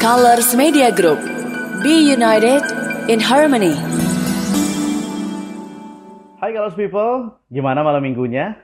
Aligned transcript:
Colors 0.00 0.56
Media 0.56 0.88
Group. 0.88 1.20
Be 1.84 2.08
united 2.08 2.64
in 3.12 3.20
harmony. 3.20 3.76
Hai 6.40 6.56
Colors 6.56 6.72
People, 6.72 7.36
gimana 7.52 7.84
malam 7.84 8.00
minggunya? 8.00 8.56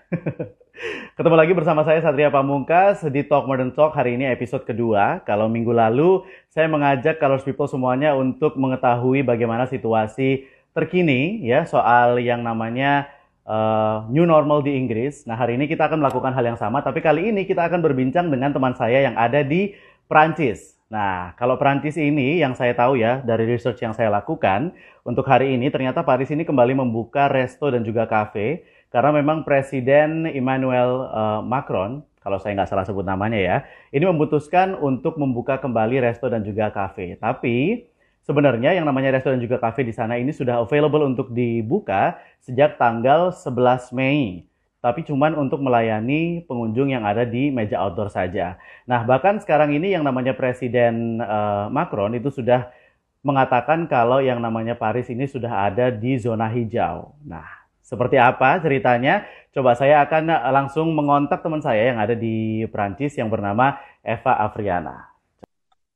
Ketemu 1.21 1.37
lagi 1.37 1.53
bersama 1.53 1.85
saya 1.85 2.01
Satria 2.01 2.33
Pamungkas 2.33 3.05
di 3.13 3.21
Talk 3.29 3.45
Modern 3.45 3.77
Talk 3.77 3.93
hari 3.93 4.17
ini 4.17 4.25
episode 4.25 4.65
kedua. 4.65 5.21
Kalau 5.29 5.45
minggu 5.53 5.77
lalu 5.77 6.25
saya 6.49 6.73
mengajak 6.73 7.21
Colors 7.21 7.45
People 7.45 7.69
semuanya 7.69 8.17
untuk 8.17 8.57
mengetahui 8.57 9.21
bagaimana 9.29 9.69
situasi 9.69 10.49
terkini 10.73 11.45
ya 11.45 11.69
soal 11.69 12.17
yang 12.17 12.41
namanya 12.41 13.13
uh, 13.51 14.07
new 14.07 14.23
normal 14.23 14.63
di 14.63 14.79
Inggris. 14.79 15.27
Nah 15.27 15.35
hari 15.35 15.59
ini 15.59 15.67
kita 15.67 15.91
akan 15.91 15.99
melakukan 15.99 16.31
hal 16.31 16.47
yang 16.47 16.59
sama, 16.59 16.79
tapi 16.87 17.03
kali 17.03 17.35
ini 17.35 17.43
kita 17.43 17.67
akan 17.67 17.83
berbincang 17.83 18.31
dengan 18.31 18.55
teman 18.55 18.79
saya 18.79 19.03
yang 19.03 19.19
ada 19.19 19.43
di 19.43 19.75
Prancis. 20.07 20.79
Nah, 20.91 21.39
kalau 21.39 21.55
Perancis 21.55 21.95
ini 21.95 22.43
yang 22.43 22.59
saya 22.59 22.75
tahu 22.75 22.99
ya 22.99 23.23
dari 23.23 23.47
research 23.47 23.79
yang 23.79 23.95
saya 23.95 24.11
lakukan 24.11 24.75
untuk 25.07 25.23
hari 25.23 25.55
ini 25.55 25.71
ternyata 25.71 26.03
Paris 26.03 26.35
ini 26.35 26.43
kembali 26.43 26.75
membuka 26.75 27.31
resto 27.31 27.71
dan 27.71 27.87
juga 27.87 28.11
kafe 28.11 28.67
karena 28.91 29.15
memang 29.15 29.47
Presiden 29.47 30.27
Emmanuel 30.27 31.07
uh, 31.15 31.41
Macron 31.47 32.03
kalau 32.19 32.43
saya 32.43 32.59
nggak 32.59 32.75
salah 32.75 32.83
sebut 32.83 33.07
namanya 33.07 33.39
ya 33.39 33.57
ini 33.95 34.03
memutuskan 34.03 34.75
untuk 34.83 35.15
membuka 35.15 35.63
kembali 35.63 36.03
resto 36.03 36.27
dan 36.27 36.43
juga 36.43 36.75
kafe. 36.75 37.15
Tapi 37.23 37.87
sebenarnya 38.25 38.77
yang 38.77 38.87
namanya 38.89 39.17
resto 39.17 39.33
dan 39.33 39.41
juga 39.41 39.61
kafe 39.61 39.85
di 39.85 39.93
sana 39.95 40.17
ini 40.17 40.33
sudah 40.33 40.61
available 40.61 41.05
untuk 41.05 41.33
dibuka 41.33 42.21
sejak 42.41 42.77
tanggal 42.77 43.33
11 43.33 43.93
Mei 43.97 44.51
tapi 44.81 45.05
cuman 45.05 45.37
untuk 45.37 45.61
melayani 45.61 46.41
pengunjung 46.49 46.89
yang 46.89 47.05
ada 47.05 47.29
di 47.29 47.53
meja 47.53 47.77
outdoor 47.85 48.09
saja. 48.09 48.57
Nah, 48.89 49.05
bahkan 49.05 49.37
sekarang 49.37 49.77
ini 49.77 49.93
yang 49.93 50.01
namanya 50.01 50.33
Presiden 50.33 51.21
uh, 51.21 51.69
Macron 51.69 52.17
itu 52.17 52.33
sudah 52.33 52.73
mengatakan 53.21 53.85
kalau 53.85 54.25
yang 54.25 54.41
namanya 54.41 54.73
Paris 54.73 55.13
ini 55.13 55.29
sudah 55.29 55.69
ada 55.69 55.93
di 55.93 56.17
zona 56.17 56.49
hijau. 56.49 57.13
Nah, 57.21 57.45
seperti 57.85 58.17
apa 58.17 58.57
ceritanya? 58.65 59.29
Coba 59.53 59.77
saya 59.77 60.01
akan 60.07 60.33
eh, 60.33 60.53
langsung 60.55 60.89
mengontak 60.97 61.45
teman 61.45 61.61
saya 61.61 61.93
yang 61.93 62.01
ada 62.01 62.17
di 62.17 62.65
Prancis 62.73 63.13
yang 63.21 63.29
bernama 63.29 63.77
Eva 64.01 64.41
Afriana. 64.41 65.13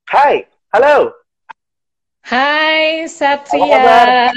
Hai, 0.05 0.45
halo. 0.69 1.24
Hai, 2.25 3.05
Satria. 3.05 4.33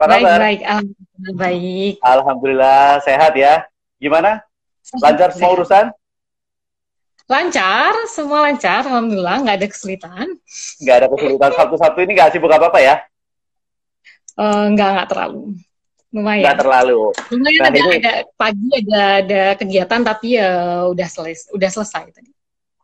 Apa 0.00 0.08
baik, 0.08 0.24
kabar? 0.24 0.38
baik, 0.40 0.60
alhamdulillah 0.64 1.34
baik. 1.36 1.94
Alhamdulillah 2.00 2.82
sehat 3.04 3.32
ya. 3.36 3.68
Gimana? 4.00 4.40
Lancar 4.96 5.28
semua 5.36 5.52
urusan? 5.52 5.84
Lancar, 7.28 7.92
semua 8.08 8.48
lancar, 8.48 8.88
alhamdulillah, 8.88 9.36
nggak 9.44 9.56
ada 9.60 9.68
kesulitan. 9.68 10.26
Nggak 10.80 10.96
ada 10.96 11.06
kesulitan 11.12 11.50
Sabtu-Sabtu 11.52 11.98
ini 12.08 12.12
nggak 12.16 12.30
sibuk 12.32 12.48
apa-apa 12.48 12.80
ya? 12.80 13.04
Eh, 14.40 14.64
nggak 14.72 14.88
nggak 14.96 15.08
terlalu, 15.12 15.60
lumayan. 16.08 16.44
Nggak 16.48 16.58
terlalu. 16.64 17.00
Lumayan 17.28 17.60
Nah, 17.60 17.68
ada, 17.68 17.78
ini- 17.84 17.96
ada 18.00 18.12
pagi 18.32 18.68
ada 18.80 19.02
ada 19.20 19.42
kegiatan 19.60 20.00
tapi 20.00 20.40
ya 20.40 20.50
udah 20.88 21.04
selesai, 21.04 21.52
udah 21.52 21.68
selesai 21.68 22.04
tadi. 22.16 22.32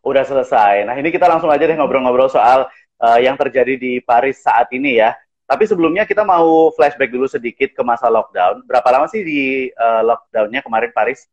Udah 0.05 0.21
selesai. 0.21 0.85
Nah 0.85 0.93
ini 0.93 1.09
kita 1.09 1.25
langsung 1.25 1.49
aja 1.49 1.65
deh 1.65 1.73
ngobrol-ngobrol 1.73 2.29
soal 2.29 2.69
uh, 3.01 3.19
yang 3.19 3.35
terjadi 3.35 3.75
di 3.75 3.93
Paris 4.03 4.43
saat 4.43 4.69
ini 4.75 4.99
ya. 4.99 5.15
Tapi 5.45 5.63
sebelumnya 5.69 6.09
kita 6.09 6.25
mau 6.25 6.73
flashback 6.73 7.13
dulu 7.13 7.29
sedikit 7.29 7.73
ke 7.73 7.81
masa 7.85 8.09
lockdown. 8.09 8.65
Berapa 8.65 8.87
lama 8.89 9.05
sih 9.05 9.21
di 9.21 9.69
uh, 9.73 10.01
lockdownnya 10.01 10.65
kemarin 10.65 10.89
Paris? 10.89 11.29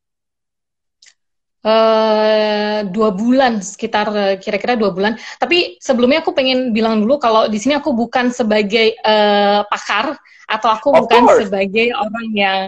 eh 1.63 2.83
dua 2.91 3.15
bulan 3.15 3.63
sekitar 3.63 4.11
kira-kira 4.43 4.75
dua 4.75 4.91
bulan. 4.91 5.15
Tapi 5.39 5.79
sebelumnya 5.79 6.19
aku 6.27 6.35
pengen 6.35 6.75
bilang 6.75 6.99
dulu 7.07 7.23
kalau 7.23 7.47
di 7.47 7.55
sini 7.63 7.79
aku 7.79 7.95
bukan 7.95 8.35
sebagai 8.35 8.99
eh, 8.99 9.61
pakar 9.71 10.19
atau 10.51 10.69
aku 10.69 10.89
Of 10.91 11.07
bukan 11.07 11.23
course. 11.23 11.47
sebagai 11.47 11.95
orang 11.95 12.29
yang 12.35 12.59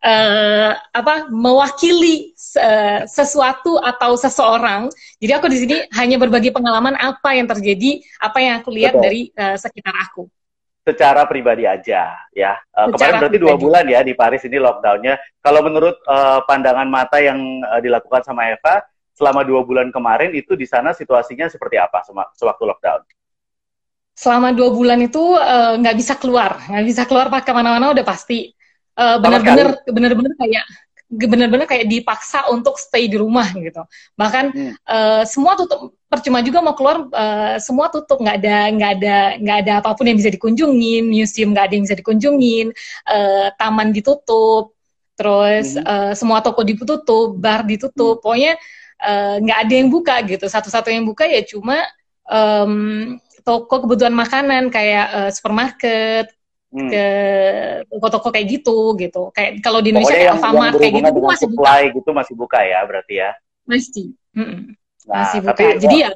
eh, 0.00 0.72
apa 0.72 1.28
mewakili 1.28 2.32
se- 2.32 3.04
sesuatu 3.04 3.76
atau 3.76 4.16
seseorang. 4.16 4.88
Jadi 5.20 5.32
aku 5.36 5.46
di 5.52 5.58
sini 5.60 5.76
hanya 5.94 6.16
berbagi 6.16 6.48
pengalaman 6.50 6.96
apa 6.96 7.36
yang 7.36 7.46
terjadi, 7.46 8.00
apa 8.20 8.38
yang 8.40 8.54
aku 8.64 8.70
lihat 8.72 8.96
Betul. 8.96 9.04
dari 9.04 9.22
eh, 9.30 9.56
sekitar 9.60 9.94
aku. 9.94 10.24
Secara 10.80 11.28
pribadi 11.28 11.68
aja 11.68 12.16
ya. 12.32 12.56
Uh, 12.72 12.88
kemarin 12.96 13.20
berarti 13.20 13.38
dua 13.38 13.54
pribadi. 13.54 13.64
bulan 13.68 13.84
ya 13.84 14.00
di 14.00 14.16
Paris 14.16 14.42
ini 14.48 14.56
lockdownnya. 14.56 15.14
Kalau 15.44 15.60
menurut 15.60 16.00
uh, 16.08 16.40
pandangan 16.48 16.88
mata 16.88 17.20
yang 17.20 17.36
uh, 17.68 17.78
dilakukan 17.84 18.24
sama 18.24 18.48
Eva, 18.48 18.80
selama 19.12 19.44
dua 19.44 19.60
bulan 19.60 19.92
kemarin 19.92 20.32
itu 20.32 20.56
di 20.56 20.64
sana 20.64 20.96
situasinya 20.96 21.52
seperti 21.52 21.76
apa 21.76 22.00
sewaktu 22.32 22.64
lockdown? 22.64 23.04
selama 24.20 24.52
dua 24.52 24.68
bulan 24.68 25.00
itu 25.00 25.32
nggak 25.80 25.96
bisa 25.96 26.12
keluar, 26.20 26.60
nggak 26.68 26.84
bisa 26.84 27.08
keluar 27.08 27.32
pak 27.32 27.40
ke 27.40 27.56
mana-mana 27.56 27.88
udah 27.88 28.04
pasti 28.04 28.52
Eh, 28.98 29.16
Sama 29.16 29.22
benar-benar 29.22 29.68
benar-benar 29.86 30.34
kayak 30.38 30.64
benar-benar 31.10 31.66
kayak 31.66 31.90
dipaksa 31.90 32.46
untuk 32.54 32.78
stay 32.78 33.10
di 33.10 33.18
rumah 33.18 33.50
gitu. 33.50 33.82
Bahkan 34.14 34.44
Hmm. 34.54 34.72
eh, 34.78 35.22
semua 35.26 35.58
tutup, 35.58 35.98
percuma 36.06 36.38
juga 36.38 36.62
mau 36.62 36.74
keluar 36.78 37.02
eh, 37.10 37.56
semua 37.58 37.90
tutup, 37.90 38.22
nggak 38.22 38.36
ada 38.38 38.56
nggak 38.70 38.90
ada 38.98 39.16
nggak 39.42 39.56
ada 39.66 39.72
apa 39.82 39.90
pun 39.98 40.06
yang 40.06 40.18
bisa 40.18 40.30
dikunjungin, 40.30 41.10
museum 41.10 41.50
nggak 41.50 41.66
ada 41.66 41.74
yang 41.74 41.84
bisa 41.86 41.98
dikunjungin, 41.98 42.66
eh, 43.10 43.48
taman 43.58 43.90
ditutup, 43.90 44.70
terus 45.18 45.74
Hmm. 45.74 45.82
eh, 45.86 46.12
semua 46.14 46.38
toko 46.46 46.62
ditutup, 46.62 47.34
bar 47.34 47.66
ditutup, 47.66 48.22
pokoknya 48.22 48.54
eh, 49.00 49.36
nggak 49.42 49.58
ada 49.66 49.74
yang 49.74 49.88
buka 49.90 50.14
gitu. 50.30 50.46
Satu-satu 50.46 50.92
yang 50.94 51.02
buka 51.08 51.26
ya 51.26 51.42
cuma 51.42 51.82
em, 52.30 53.18
toko 53.42 53.82
kebutuhan 53.82 54.14
makanan 54.14 54.70
kayak 54.70 55.06
eh, 55.10 55.30
supermarket, 55.34 56.30
Hmm. 56.70 56.86
ke 56.86 57.06
toko-toko 57.90 58.30
kayak 58.30 58.46
gitu 58.46 58.94
gitu. 58.94 59.34
Kayak 59.34 59.58
kalau 59.58 59.82
di 59.82 59.90
Indonesia 59.90 60.14
Pokoknya 60.14 60.22
kayak 60.22 60.30
yang, 60.30 60.38
yang 60.38 60.46
Alfamart 60.46 60.72
kayak 60.78 60.92
berhubungan 60.94 61.10
gitu 61.10 61.26
masih 61.26 61.48
buka, 61.50 61.72
gitu 61.82 62.10
masih 62.14 62.34
buka 62.38 62.58
ya 62.62 62.80
berarti 62.86 63.14
ya. 63.18 63.30
masih. 63.66 64.06
Mm-mm. 64.38 64.60
Nah, 65.10 65.14
masih 65.18 65.38
buka. 65.42 65.50
tapi 65.50 65.64
Jadi 65.82 65.96
ya 65.98 66.10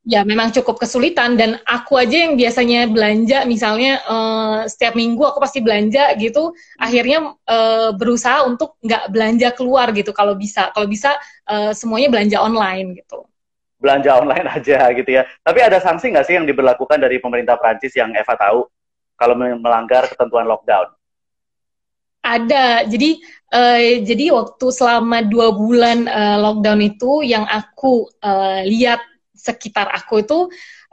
ya 0.00 0.24
memang 0.26 0.50
cukup 0.50 0.82
kesulitan 0.82 1.38
dan 1.38 1.62
aku 1.62 1.94
aja 1.94 2.26
yang 2.26 2.34
biasanya 2.34 2.90
belanja 2.90 3.46
misalnya 3.46 4.02
eh, 4.02 4.60
setiap 4.66 4.98
minggu 4.98 5.22
aku 5.22 5.38
pasti 5.38 5.62
belanja 5.62 6.10
gitu, 6.18 6.58
akhirnya 6.82 7.38
eh, 7.46 7.90
berusaha 7.94 8.42
untuk 8.42 8.74
nggak 8.82 9.14
belanja 9.14 9.48
keluar 9.54 9.94
gitu 9.94 10.10
kalau 10.10 10.34
bisa. 10.34 10.74
Kalau 10.74 10.90
bisa 10.90 11.22
eh, 11.46 11.70
semuanya 11.70 12.10
belanja 12.10 12.42
online 12.42 12.98
gitu. 12.98 13.30
belanja 13.80 14.12
online 14.18 14.44
aja 14.58 14.90
gitu 14.90 15.06
ya. 15.08 15.22
Tapi 15.46 15.58
ada 15.62 15.78
sanksi 15.78 16.10
nggak 16.10 16.26
sih 16.26 16.34
yang 16.34 16.50
diberlakukan 16.50 16.98
dari 16.98 17.22
pemerintah 17.22 17.54
Prancis 17.62 17.94
yang 17.94 18.10
Eva 18.12 18.34
tahu 18.34 18.66
kalau 19.20 19.36
melanggar 19.36 20.08
ketentuan 20.08 20.48
lockdown? 20.48 20.88
Ada. 22.24 22.88
Jadi 22.88 23.20
eh, 23.52 24.00
jadi 24.00 24.32
waktu 24.32 24.66
selama 24.72 25.24
dua 25.28 25.52
bulan 25.52 26.08
eh, 26.08 26.38
lockdown 26.40 26.80
itu 26.80 27.20
yang 27.20 27.44
aku 27.44 28.08
eh, 28.24 28.64
lihat 28.64 29.04
sekitar 29.32 29.88
aku 29.88 30.20
itu 30.20 30.38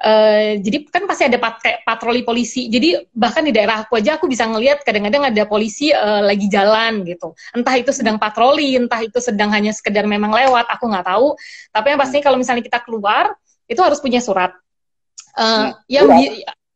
eh, 0.08 0.56
jadi 0.64 0.88
kan 0.88 1.04
pasti 1.04 1.28
ada 1.28 1.36
pat 1.36 1.60
kayak 1.60 1.84
patroli 1.84 2.24
polisi. 2.24 2.72
Jadi 2.72 3.12
bahkan 3.12 3.44
di 3.44 3.52
daerah 3.52 3.84
aku 3.84 4.00
aja 4.00 4.16
aku 4.16 4.32
bisa 4.32 4.48
ngelihat 4.48 4.88
kadang-kadang 4.88 5.28
ada 5.28 5.44
polisi 5.44 5.92
eh, 5.92 6.22
lagi 6.24 6.48
jalan 6.48 7.04
gitu. 7.04 7.36
Entah 7.52 7.76
itu 7.76 7.92
sedang 7.92 8.16
patroli, 8.16 8.80
entah 8.80 9.04
itu 9.04 9.20
sedang 9.20 9.52
hanya 9.52 9.76
sekedar 9.76 10.08
memang 10.08 10.32
lewat, 10.32 10.68
aku 10.72 10.88
nggak 10.88 11.08
tahu. 11.12 11.36
Tapi 11.76 11.88
yang 11.92 12.00
pastinya 12.00 12.24
kalau 12.24 12.38
misalnya 12.40 12.64
kita 12.64 12.80
keluar 12.88 13.36
itu 13.68 13.80
harus 13.84 14.00
punya 14.00 14.24
surat. 14.24 14.56
Eh, 15.36 15.44
Hmm, 15.44 15.72
yang. 15.92 16.08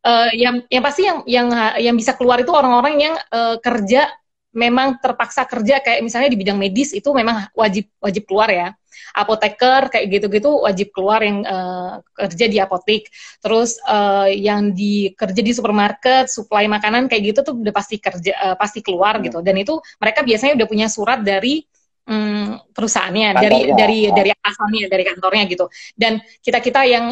Eh, 0.05 0.29
yang 0.37 0.55
yang 0.69 0.83
pasti 0.83 1.01
yang 1.07 1.19
yang 1.25 1.47
yang 1.81 1.95
bisa 1.97 2.13
keluar 2.17 2.41
itu 2.41 2.51
orang-orang 2.53 2.95
yang 2.99 3.15
eh, 3.17 3.57
kerja 3.61 4.09
memang 4.51 4.99
terpaksa 4.99 5.47
kerja 5.47 5.79
kayak 5.79 6.03
misalnya 6.03 6.27
di 6.27 6.35
bidang 6.35 6.59
medis 6.59 6.91
itu 6.91 7.07
memang 7.15 7.47
wajib 7.55 7.87
wajib 8.03 8.27
keluar 8.27 8.51
ya 8.51 8.67
apoteker 9.15 9.87
kayak 9.87 10.05
gitu-gitu 10.11 10.51
wajib 10.67 10.91
keluar 10.91 11.23
yang 11.23 11.43
eh, 11.43 11.93
kerja 12.15 12.45
di 12.51 12.57
apotek 12.59 13.07
terus 13.39 13.79
eh, 13.87 14.35
yang 14.43 14.75
di 14.75 15.11
kerja 15.15 15.39
di 15.39 15.51
supermarket 15.55 16.27
supply 16.27 16.67
makanan 16.67 17.07
kayak 17.07 17.31
gitu 17.31 17.39
tuh 17.47 17.55
udah 17.63 17.71
pasti 17.75 17.95
kerja 17.99 18.31
eh, 18.35 18.55
pasti 18.59 18.79
keluar 18.83 19.19
Hmm. 19.19 19.23
gitu 19.27 19.39
dan 19.43 19.55
itu 19.59 19.79
mereka 19.99 20.19
biasanya 20.23 20.53
udah 20.59 20.67
punya 20.67 20.87
surat 20.91 21.19
dari 21.23 21.63
mm, 22.07 22.75
perusahaannya 22.75 23.29
dari 23.39 23.59
Kantornya. 23.67 23.75
dari 23.79 23.99
Oh. 24.07 24.15
dari 24.15 24.29
atasannya 24.35 24.85
dari 24.91 25.03
kantornya 25.07 25.43
gitu 25.47 25.65
dan 25.95 26.13
kita 26.43 26.59
kita 26.59 26.81
yang 26.87 27.05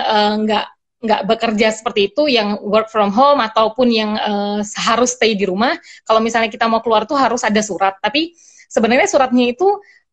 nggak 0.44 0.66
nggak 1.00 1.22
bekerja 1.32 1.72
seperti 1.72 2.12
itu 2.12 2.28
yang 2.28 2.60
work 2.60 2.92
from 2.92 3.10
home 3.16 3.40
ataupun 3.40 3.88
yang 3.88 4.12
eh, 4.20 4.60
harus 4.84 5.16
stay 5.16 5.32
di 5.36 5.48
rumah 5.48 5.76
kalau 6.04 6.20
misalnya 6.20 6.52
kita 6.52 6.68
mau 6.68 6.84
keluar 6.84 7.08
tuh 7.08 7.16
harus 7.16 7.40
ada 7.48 7.64
surat. 7.64 7.96
Tapi 8.04 8.36
sebenarnya 8.68 9.08
suratnya 9.08 9.56
itu 9.56 9.68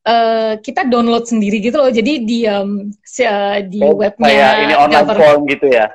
eh, 0.06 0.62
kita 0.62 0.86
download 0.86 1.26
sendiri 1.26 1.58
gitu 1.58 1.76
loh. 1.82 1.90
Jadi 1.90 2.12
di 2.22 2.38
em, 2.46 2.94
se- 3.02 3.26
eh, 3.26 3.66
di 3.66 3.82
Oh, 3.82 3.98
webnya 3.98 4.30
Kayak 4.30 4.52
ini 4.62 4.74
online 4.78 5.04
government. 5.06 5.20
form 5.26 5.40
gitu 5.50 5.66
ya. 5.74 5.86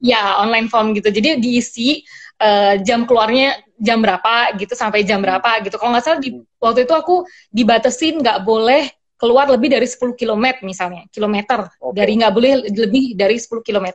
ya 0.00 0.22
online 0.40 0.68
form 0.72 0.92
gitu. 0.96 1.08
Jadi 1.12 1.40
diisi 1.40 2.00
eh, 2.40 2.74
jam 2.84 3.04
keluarnya 3.08 3.56
jam 3.76 4.00
berapa 4.00 4.56
gitu 4.56 4.72
sampai 4.72 5.04
jam 5.04 5.20
berapa 5.20 5.60
gitu. 5.64 5.76
Kalau 5.76 5.92
nggak 5.92 6.04
salah 6.04 6.20
di 6.20 6.32
waktu 6.56 6.88
itu 6.88 6.94
aku 6.96 7.24
dibatesin 7.52 8.20
nggak 8.24 8.40
boleh 8.44 8.88
keluar 9.16 9.48
lebih 9.48 9.72
dari 9.72 9.88
10 9.88 10.12
km 10.14 10.60
misalnya, 10.62 11.08
kilometer. 11.08 11.72
Okay. 11.80 11.92
Dari 11.96 12.12
nggak 12.20 12.32
boleh 12.32 12.52
lebih 12.68 13.16
dari 13.16 13.36
10 13.40 13.64
km. 13.64 13.88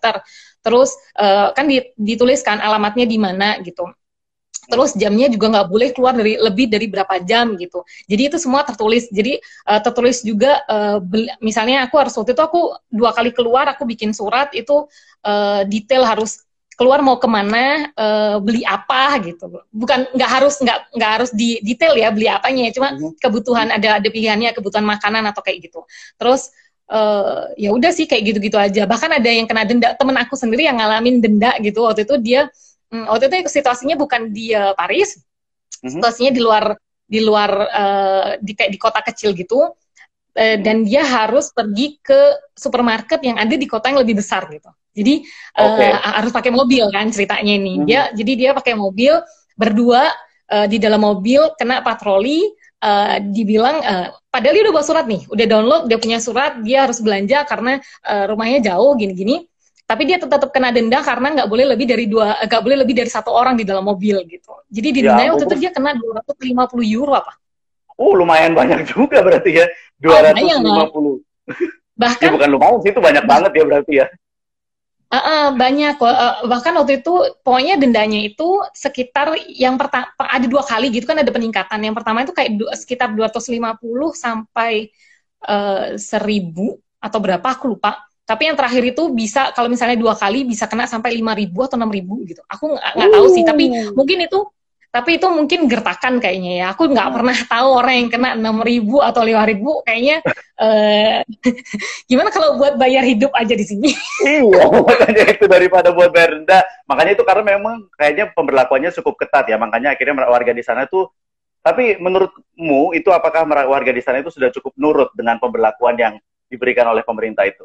Terus 0.61 0.93
uh, 1.17 1.53
kan 1.53 1.65
dituliskan 1.97 2.61
alamatnya 2.61 3.05
di 3.05 3.17
mana 3.21 3.57
gitu. 3.61 3.85
Terus 4.69 4.93
jamnya 4.93 5.25
juga 5.27 5.49
nggak 5.49 5.67
boleh 5.67 5.89
keluar 5.91 6.13
dari 6.13 6.37
lebih 6.37 6.69
dari 6.69 6.85
berapa 6.85 7.17
jam 7.25 7.57
gitu. 7.57 7.81
Jadi 8.05 8.21
itu 8.29 8.37
semua 8.37 8.61
tertulis. 8.61 9.09
Jadi 9.09 9.41
uh, 9.65 9.81
tertulis 9.81 10.21
juga 10.21 10.61
uh, 10.69 11.01
misalnya 11.41 11.89
aku 11.89 11.97
harus 11.97 12.13
waktu 12.13 12.37
itu 12.37 12.43
aku 12.45 12.61
dua 12.87 13.11
kali 13.11 13.33
keluar 13.33 13.73
aku 13.73 13.89
bikin 13.89 14.13
surat 14.13 14.53
itu 14.53 14.85
uh, 15.25 15.61
detail 15.65 16.05
harus 16.05 16.45
keluar 16.79 17.03
mau 17.03 17.19
ke 17.19 17.27
mana 17.27 17.91
uh, 17.93 18.37
beli 18.39 18.63
apa 18.63 19.19
gitu. 19.21 19.61
Bukan 19.69 20.15
nggak 20.15 20.29
harus 20.29 20.55
nggak 20.59 20.95
nggak 20.95 21.11
harus 21.19 21.29
di 21.35 21.59
detail 21.61 21.93
ya 21.93 22.09
beli 22.09 22.31
apanya 22.31 22.71
cuma 22.71 22.95
mhm. 22.95 23.19
kebutuhan 23.19 23.67
ada 23.69 23.99
ada 23.99 24.07
pilihannya 24.07 24.55
kebutuhan 24.55 24.85
makanan 24.87 25.27
atau 25.29 25.43
kayak 25.43 25.67
gitu. 25.69 25.83
Terus 26.15 26.49
uh, 26.89 27.51
ya 27.59 27.75
udah 27.75 27.91
sih 27.91 28.07
kayak 28.07 28.23
gitu-gitu 28.33 28.57
aja. 28.57 28.87
Bahkan 28.87 29.21
ada 29.21 29.29
yang 29.29 29.45
kena 29.45 29.67
denda. 29.67 29.93
Temen 29.95 30.15
aku 30.17 30.33
sendiri 30.39 30.65
yang 30.65 30.79
ngalamin 30.79 31.19
denda 31.19 31.53
gitu. 31.59 31.85
Waktu 31.85 32.07
itu 32.07 32.15
dia 32.17 32.47
um, 32.89 33.05
waktu 33.11 33.29
itu 33.29 33.51
situasinya 33.51 33.99
bukan 33.99 34.31
di 34.31 34.55
uh, 34.55 34.73
Paris. 34.75 35.19
Mm-hmm. 35.81 35.97
situasinya 35.97 36.29
di 36.29 36.41
luar 36.45 36.77
di 37.09 37.19
luar 37.25 37.51
uh, 37.73 38.29
di 38.37 38.53
kayak 38.53 38.69
di 38.69 38.79
kota 38.79 39.01
kecil 39.01 39.33
gitu. 39.33 39.69
Uh, 40.31 40.57
dan 40.63 40.87
dia 40.87 41.03
harus 41.03 41.51
pergi 41.51 41.99
ke 41.99 42.39
supermarket 42.55 43.19
yang 43.19 43.35
ada 43.35 43.51
di 43.51 43.67
kota 43.67 43.91
yang 43.91 43.99
lebih 43.99 44.23
besar 44.23 44.47
gitu 44.47 44.71
jadi 44.91 45.23
okay. 45.55 45.89
uh, 45.91 45.99
eh, 45.99 46.13
harus 46.19 46.31
pakai 46.35 46.51
mobil 46.51 46.83
kan 46.91 47.07
ceritanya 47.09 47.53
ini. 47.55 47.73
Hmm. 47.79 47.85
Dia 47.87 48.01
jadi 48.11 48.31
dia 48.35 48.49
pakai 48.51 48.75
mobil 48.75 49.15
berdua 49.55 50.11
uh, 50.51 50.67
di 50.67 50.77
dalam 50.77 50.99
mobil 50.99 51.39
kena 51.55 51.79
patroli 51.79 52.43
uh, 52.83 53.17
dibilang 53.23 53.79
uh, 53.79 54.07
padahal 54.27 54.53
dia 54.59 54.63
udah 54.67 54.75
bawa 54.75 54.85
surat 54.85 55.05
nih, 55.07 55.21
udah 55.31 55.45
download, 55.47 55.83
dia 55.87 55.97
punya 55.99 56.19
surat, 56.19 56.59
dia 56.59 56.83
harus 56.83 56.99
belanja 56.99 57.47
karena 57.47 57.79
uh, 58.03 58.25
rumahnya 58.27 58.73
jauh 58.75 58.91
gini-gini. 58.99 59.47
Tapi 59.87 60.07
dia 60.07 60.23
tetap 60.23 60.47
kena 60.55 60.71
denda 60.71 61.03
karena 61.03 61.35
nggak 61.35 61.49
boleh 61.51 61.75
lebih 61.75 61.83
dari 61.83 62.07
dua, 62.07 62.39
nggak 62.47 62.63
boleh 62.63 62.77
lebih 62.79 62.95
dari 62.95 63.11
satu 63.11 63.27
orang 63.27 63.59
di 63.59 63.67
dalam 63.67 63.83
mobil 63.83 64.23
gitu. 64.23 64.63
Jadi 64.71 64.87
di 64.95 65.01
ya, 65.03 65.35
waktu 65.35 65.43
itu 65.51 65.67
dia 65.67 65.71
kena 65.75 65.99
250 65.99 66.95
euro 66.95 67.11
apa? 67.19 67.35
Oh 67.99 68.15
lumayan 68.15 68.55
banyak 68.55 68.87
juga 68.87 69.19
berarti 69.19 69.51
ya 69.51 69.67
250. 69.99 70.95
Oh, 70.95 71.19
Bahkan 71.91 72.23
ya, 72.23 72.31
bukan 72.31 72.49
lumayan 72.55 72.79
sih 72.79 72.89
itu 72.95 73.01
banyak 73.03 73.25
banget 73.27 73.51
ya 73.51 73.63
berarti 73.67 73.93
ya. 73.99 74.07
Uh, 75.11 75.19
uh, 75.19 75.45
banyak 75.59 75.99
uh, 75.99 76.47
bahkan 76.47 76.71
waktu 76.79 77.03
itu 77.03 77.11
pokoknya 77.43 77.75
dendanya 77.75 78.23
itu 78.23 78.63
sekitar 78.71 79.35
yang 79.51 79.75
pertama 79.75 80.07
ada 80.15 80.47
dua 80.47 80.63
kali 80.63 80.87
gitu 80.87 81.03
kan 81.03 81.19
ada 81.19 81.27
peningkatan 81.27 81.83
yang 81.83 81.91
pertama 81.91 82.23
itu 82.23 82.31
kayak 82.31 82.55
du 82.55 82.63
sekitar 82.71 83.11
250 83.11 83.59
sampai 84.15 84.87
uh, 85.51 85.99
1000 85.99 86.55
atau 87.03 87.19
berapa 87.19 87.43
aku 87.43 87.75
lupa 87.75 88.07
tapi 88.23 88.47
yang 88.47 88.55
terakhir 88.55 88.95
itu 88.95 89.11
bisa 89.11 89.51
kalau 89.51 89.67
misalnya 89.67 89.99
dua 89.99 90.15
kali 90.15 90.47
bisa 90.47 90.63
kena 90.71 90.87
sampai 90.87 91.19
5000 91.19 91.59
atau 91.59 91.75
6000 91.75 92.31
gitu 92.31 92.41
aku 92.47 92.65
nggak 92.79 92.95
uh. 92.95 93.11
tahu 93.11 93.27
sih 93.35 93.43
tapi 93.43 93.67
uh. 93.67 93.91
mungkin 93.91 94.23
itu 94.23 94.39
tapi 94.91 95.15
itu 95.15 95.23
mungkin 95.31 95.71
gertakan 95.71 96.19
kayaknya 96.19 96.51
ya. 96.59 96.65
Aku 96.75 96.91
nggak 96.91 97.07
hmm. 97.07 97.15
pernah 97.15 97.37
tahu 97.47 97.67
orang 97.79 97.95
yang 97.95 98.09
kena 98.11 98.29
enam 98.35 98.59
ribu 98.59 98.99
atau 98.99 99.23
lima 99.23 99.47
ribu 99.47 99.79
kayaknya 99.87 100.19
uh, 100.59 101.23
gimana 102.11 102.27
kalau 102.27 102.59
buat 102.59 102.75
bayar 102.75 103.07
hidup 103.07 103.31
aja 103.31 103.55
di 103.55 103.63
sini? 103.63 103.95
iya, 104.27 104.67
makanya 104.67 105.23
itu 105.31 105.47
daripada 105.47 105.95
buat 105.95 106.11
bayar 106.11 106.35
denda. 106.35 106.59
Makanya 106.91 107.11
itu 107.15 107.23
karena 107.23 107.43
memang 107.55 107.87
kayaknya 107.95 108.35
pemberlakuannya 108.35 108.91
cukup 108.99 109.15
ketat 109.23 109.47
ya. 109.47 109.55
Makanya 109.55 109.95
akhirnya 109.95 110.27
warga 110.27 110.51
di 110.51 110.61
sana 110.61 110.83
tuh 110.91 111.07
tapi 111.63 111.95
menurutmu 111.95 112.91
itu 112.91 113.13
apakah 113.15 113.47
warga 113.47 113.95
di 113.95 114.03
sana 114.03 114.19
itu 114.19 114.33
sudah 114.33 114.51
cukup 114.51 114.75
nurut 114.75 115.09
dengan 115.15 115.39
pemberlakuan 115.39 115.95
yang 115.95 116.13
diberikan 116.51 116.83
oleh 116.91 117.05
pemerintah 117.07 117.47
itu? 117.47 117.63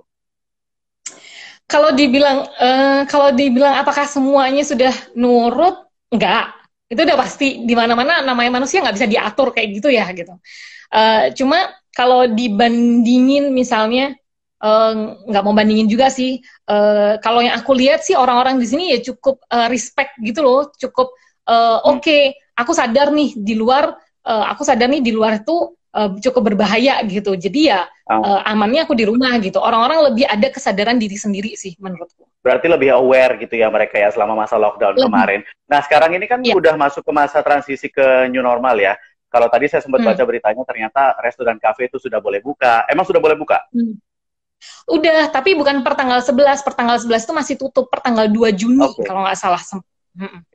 Kalau 1.66 1.90
dibilang 1.90 2.46
uh, 2.46 3.02
kalau 3.10 3.34
dibilang 3.34 3.82
apakah 3.82 4.06
semuanya 4.06 4.62
sudah 4.62 4.94
nurut? 5.18 5.90
Enggak 6.06 6.54
itu 6.86 7.00
udah 7.02 7.18
pasti 7.18 7.66
di 7.66 7.74
mana-mana 7.74 8.22
namanya 8.22 8.62
manusia 8.62 8.82
nggak 8.82 8.96
bisa 8.96 9.08
diatur 9.10 9.50
kayak 9.50 9.68
gitu 9.82 9.88
ya 9.90 10.06
gitu 10.14 10.34
uh, 10.94 11.24
cuma 11.34 11.74
kalau 11.96 12.28
dibandingin 12.28 13.56
misalnya 13.56 14.12
eh, 14.60 14.92
nggak 15.32 15.42
uh, 15.42 15.46
mau 15.48 15.56
bandingin 15.56 15.88
juga 15.88 16.12
sih 16.12 16.44
uh, 16.68 17.16
kalau 17.24 17.40
yang 17.40 17.56
aku 17.56 17.72
lihat 17.72 18.04
sih 18.04 18.12
orang-orang 18.12 18.60
di 18.60 18.68
sini 18.68 18.92
ya 18.92 19.00
cukup 19.00 19.40
uh, 19.48 19.64
respect 19.72 20.12
gitu 20.20 20.44
loh 20.44 20.68
cukup 20.76 21.16
uh, 21.48 21.88
oke 21.88 22.04
okay, 22.04 22.36
aku 22.52 22.76
sadar 22.76 23.16
nih 23.16 23.32
di 23.40 23.56
luar 23.56 23.96
uh, 24.28 24.44
aku 24.52 24.60
sadar 24.60 24.92
nih 24.92 25.00
di 25.00 25.08
luar 25.16 25.40
itu 25.40 25.72
uh, 25.96 26.10
cukup 26.20 26.52
berbahaya 26.52 27.00
gitu. 27.08 27.32
Jadi 27.34 27.72
ya 27.72 27.88
uh, 28.10 28.40
amannya 28.44 28.84
aku 28.84 28.92
di 28.92 29.08
rumah 29.08 29.32
gitu. 29.40 29.56
Orang-orang 29.62 30.12
lebih 30.12 30.28
ada 30.28 30.52
kesadaran 30.52 31.00
diri 31.00 31.16
sendiri 31.16 31.56
sih 31.56 31.72
menurutku. 31.80 32.25
Berarti 32.46 32.70
lebih 32.70 32.94
aware 32.94 33.42
gitu 33.42 33.58
ya 33.58 33.66
mereka 33.66 33.98
ya 33.98 34.14
selama 34.14 34.38
masa 34.38 34.54
lockdown 34.54 34.94
lebih. 34.94 35.10
kemarin. 35.10 35.40
Nah 35.66 35.82
sekarang 35.82 36.14
ini 36.14 36.30
kan 36.30 36.38
ya. 36.46 36.54
udah 36.54 36.78
masuk 36.78 37.02
ke 37.02 37.10
masa 37.10 37.42
transisi 37.42 37.90
ke 37.90 38.30
new 38.30 38.38
normal 38.38 38.78
ya. 38.78 38.94
Kalau 39.26 39.50
tadi 39.50 39.66
saya 39.66 39.82
sempat 39.82 40.06
hmm. 40.06 40.14
baca 40.14 40.22
beritanya 40.22 40.62
ternyata 40.62 41.18
resto 41.18 41.42
dan 41.42 41.58
kafe 41.58 41.90
itu 41.90 41.98
sudah 41.98 42.22
boleh 42.22 42.38
buka. 42.38 42.86
Emang 42.86 43.02
sudah 43.02 43.18
boleh 43.18 43.34
buka? 43.34 43.58
Hmm. 43.74 43.98
Udah, 44.86 45.26
tapi 45.34 45.58
bukan 45.58 45.82
per 45.82 45.98
tanggal 45.98 46.22
11. 46.22 46.62
Per 46.62 46.74
tanggal 46.78 46.96
11 47.02 47.26
itu 47.26 47.34
masih 47.34 47.54
tutup 47.58 47.90
per 47.90 47.98
tanggal 48.06 48.30
2 48.30 48.54
Juni 48.54 48.86
okay. 48.86 49.02
kalau 49.02 49.26
nggak 49.26 49.36
salah. 49.36 49.58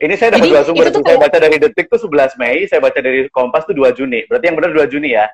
Ini 0.02 0.14
saya 0.18 0.34
dapat 0.34 0.50
dua 0.50 0.62
sumber. 0.66 0.90
Saya 0.90 1.18
baca 1.22 1.38
dari 1.38 1.56
Detik 1.62 1.86
tuh 1.86 2.00
11 2.10 2.34
Mei, 2.34 2.66
saya 2.66 2.82
baca 2.82 2.98
dari 2.98 3.30
Kompas 3.30 3.62
tuh 3.62 3.78
2 3.78 3.94
Juni. 3.94 4.26
Berarti 4.26 4.44
yang 4.50 4.56
benar 4.58 4.74
2 4.74 4.90
Juni 4.90 5.14
ya? 5.14 5.30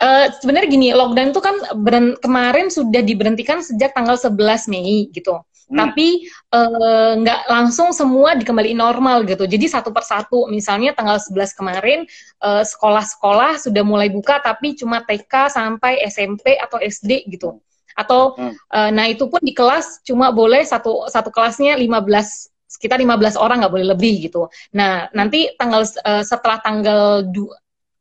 Uh, 0.00 0.32
sebenarnya 0.40 0.68
gini, 0.72 0.88
lockdown 0.96 1.30
itu 1.30 1.42
kan 1.44 1.56
beren, 1.76 2.16
kemarin 2.18 2.72
sudah 2.72 3.04
diberhentikan 3.04 3.60
sejak 3.60 3.92
tanggal 3.94 4.18
11 4.18 4.66
Mei 4.72 5.06
gitu. 5.12 5.38
Hmm. 5.70 5.78
Tapi 5.78 6.26
eh, 6.26 7.12
nggak 7.22 7.40
uh, 7.46 7.48
langsung 7.48 7.94
semua 7.94 8.34
dikembali 8.34 8.74
normal 8.74 9.22
gitu. 9.22 9.46
Jadi 9.46 9.70
satu 9.70 9.94
persatu, 9.94 10.50
misalnya 10.50 10.90
tanggal 10.92 11.22
11 11.22 11.54
kemarin 11.54 12.04
sekolah 12.42 12.66
sekolah-sekolah 12.66 13.62
sudah 13.62 13.86
mulai 13.86 14.10
buka, 14.10 14.42
tapi 14.42 14.74
cuma 14.74 15.06
TK 15.06 15.54
sampai 15.54 16.02
SMP 16.10 16.58
atau 16.58 16.82
SD 16.82 17.30
gitu. 17.30 17.62
Atau 17.94 18.34
hmm. 18.34 18.54
uh, 18.72 18.90
nah 18.90 19.06
itu 19.06 19.30
pun 19.30 19.38
di 19.38 19.54
kelas 19.54 20.02
cuma 20.02 20.34
boleh 20.34 20.66
satu 20.66 21.06
satu 21.06 21.30
kelasnya 21.30 21.78
15 21.78 22.50
sekitar 22.70 23.02
15 23.02 23.34
orang 23.34 23.66
nggak 23.66 23.74
boleh 23.74 23.88
lebih 23.92 24.30
gitu. 24.30 24.46
Nah, 24.78 25.10
nanti 25.10 25.50
tanggal 25.58 25.82
uh, 26.06 26.22
setelah 26.22 26.62
tanggal 26.62 27.26
du, 27.26 27.50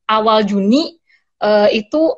awal 0.05 0.45
Juni 0.45 0.93
uh, 1.41 1.65
itu 1.73 2.13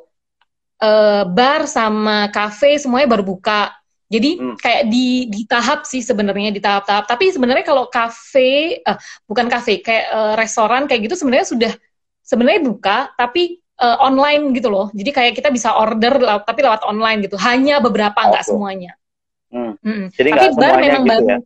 uh, 0.84 1.24
bar 1.24 1.64
sama 1.64 2.28
kafe 2.28 2.76
semuanya 2.76 3.08
baru 3.08 3.24
buka. 3.24 3.72
Jadi 4.12 4.30
hmm. 4.36 4.56
kayak 4.60 4.82
di 4.92 5.24
di 5.32 5.48
tahap 5.48 5.88
sih 5.88 6.04
sebenarnya 6.04 6.52
di 6.52 6.60
tahap-tahap. 6.60 7.08
Tapi 7.08 7.32
sebenarnya 7.32 7.64
kalau 7.64 7.88
kafe 7.88 8.84
uh, 8.84 9.00
bukan 9.24 9.48
kafe 9.48 9.80
kayak 9.80 10.12
uh, 10.12 10.34
restoran 10.36 10.84
kayak 10.84 11.08
gitu 11.08 11.16
sebenarnya 11.16 11.48
sudah 11.48 11.72
sebenarnya 12.20 12.60
buka 12.68 13.08
tapi 13.16 13.64
uh, 13.80 13.96
online 14.04 14.52
gitu 14.52 14.68
loh. 14.68 14.92
Jadi 14.92 15.10
kayak 15.16 15.32
kita 15.40 15.48
bisa 15.48 15.72
order 15.80 16.20
tapi 16.44 16.60
lewat 16.60 16.84
online 16.84 17.24
gitu. 17.24 17.40
Hanya 17.40 17.80
beberapa 17.80 18.20
nggak 18.20 18.44
semuanya. 18.44 18.92
Hmm. 19.48 19.80
Hmm. 19.80 20.12
Jadi 20.12 20.28
tapi 20.28 20.46
bar 20.60 20.76
memang 20.76 21.04
gitu 21.08 21.12
baru 21.16 21.26
ya? 21.32 21.38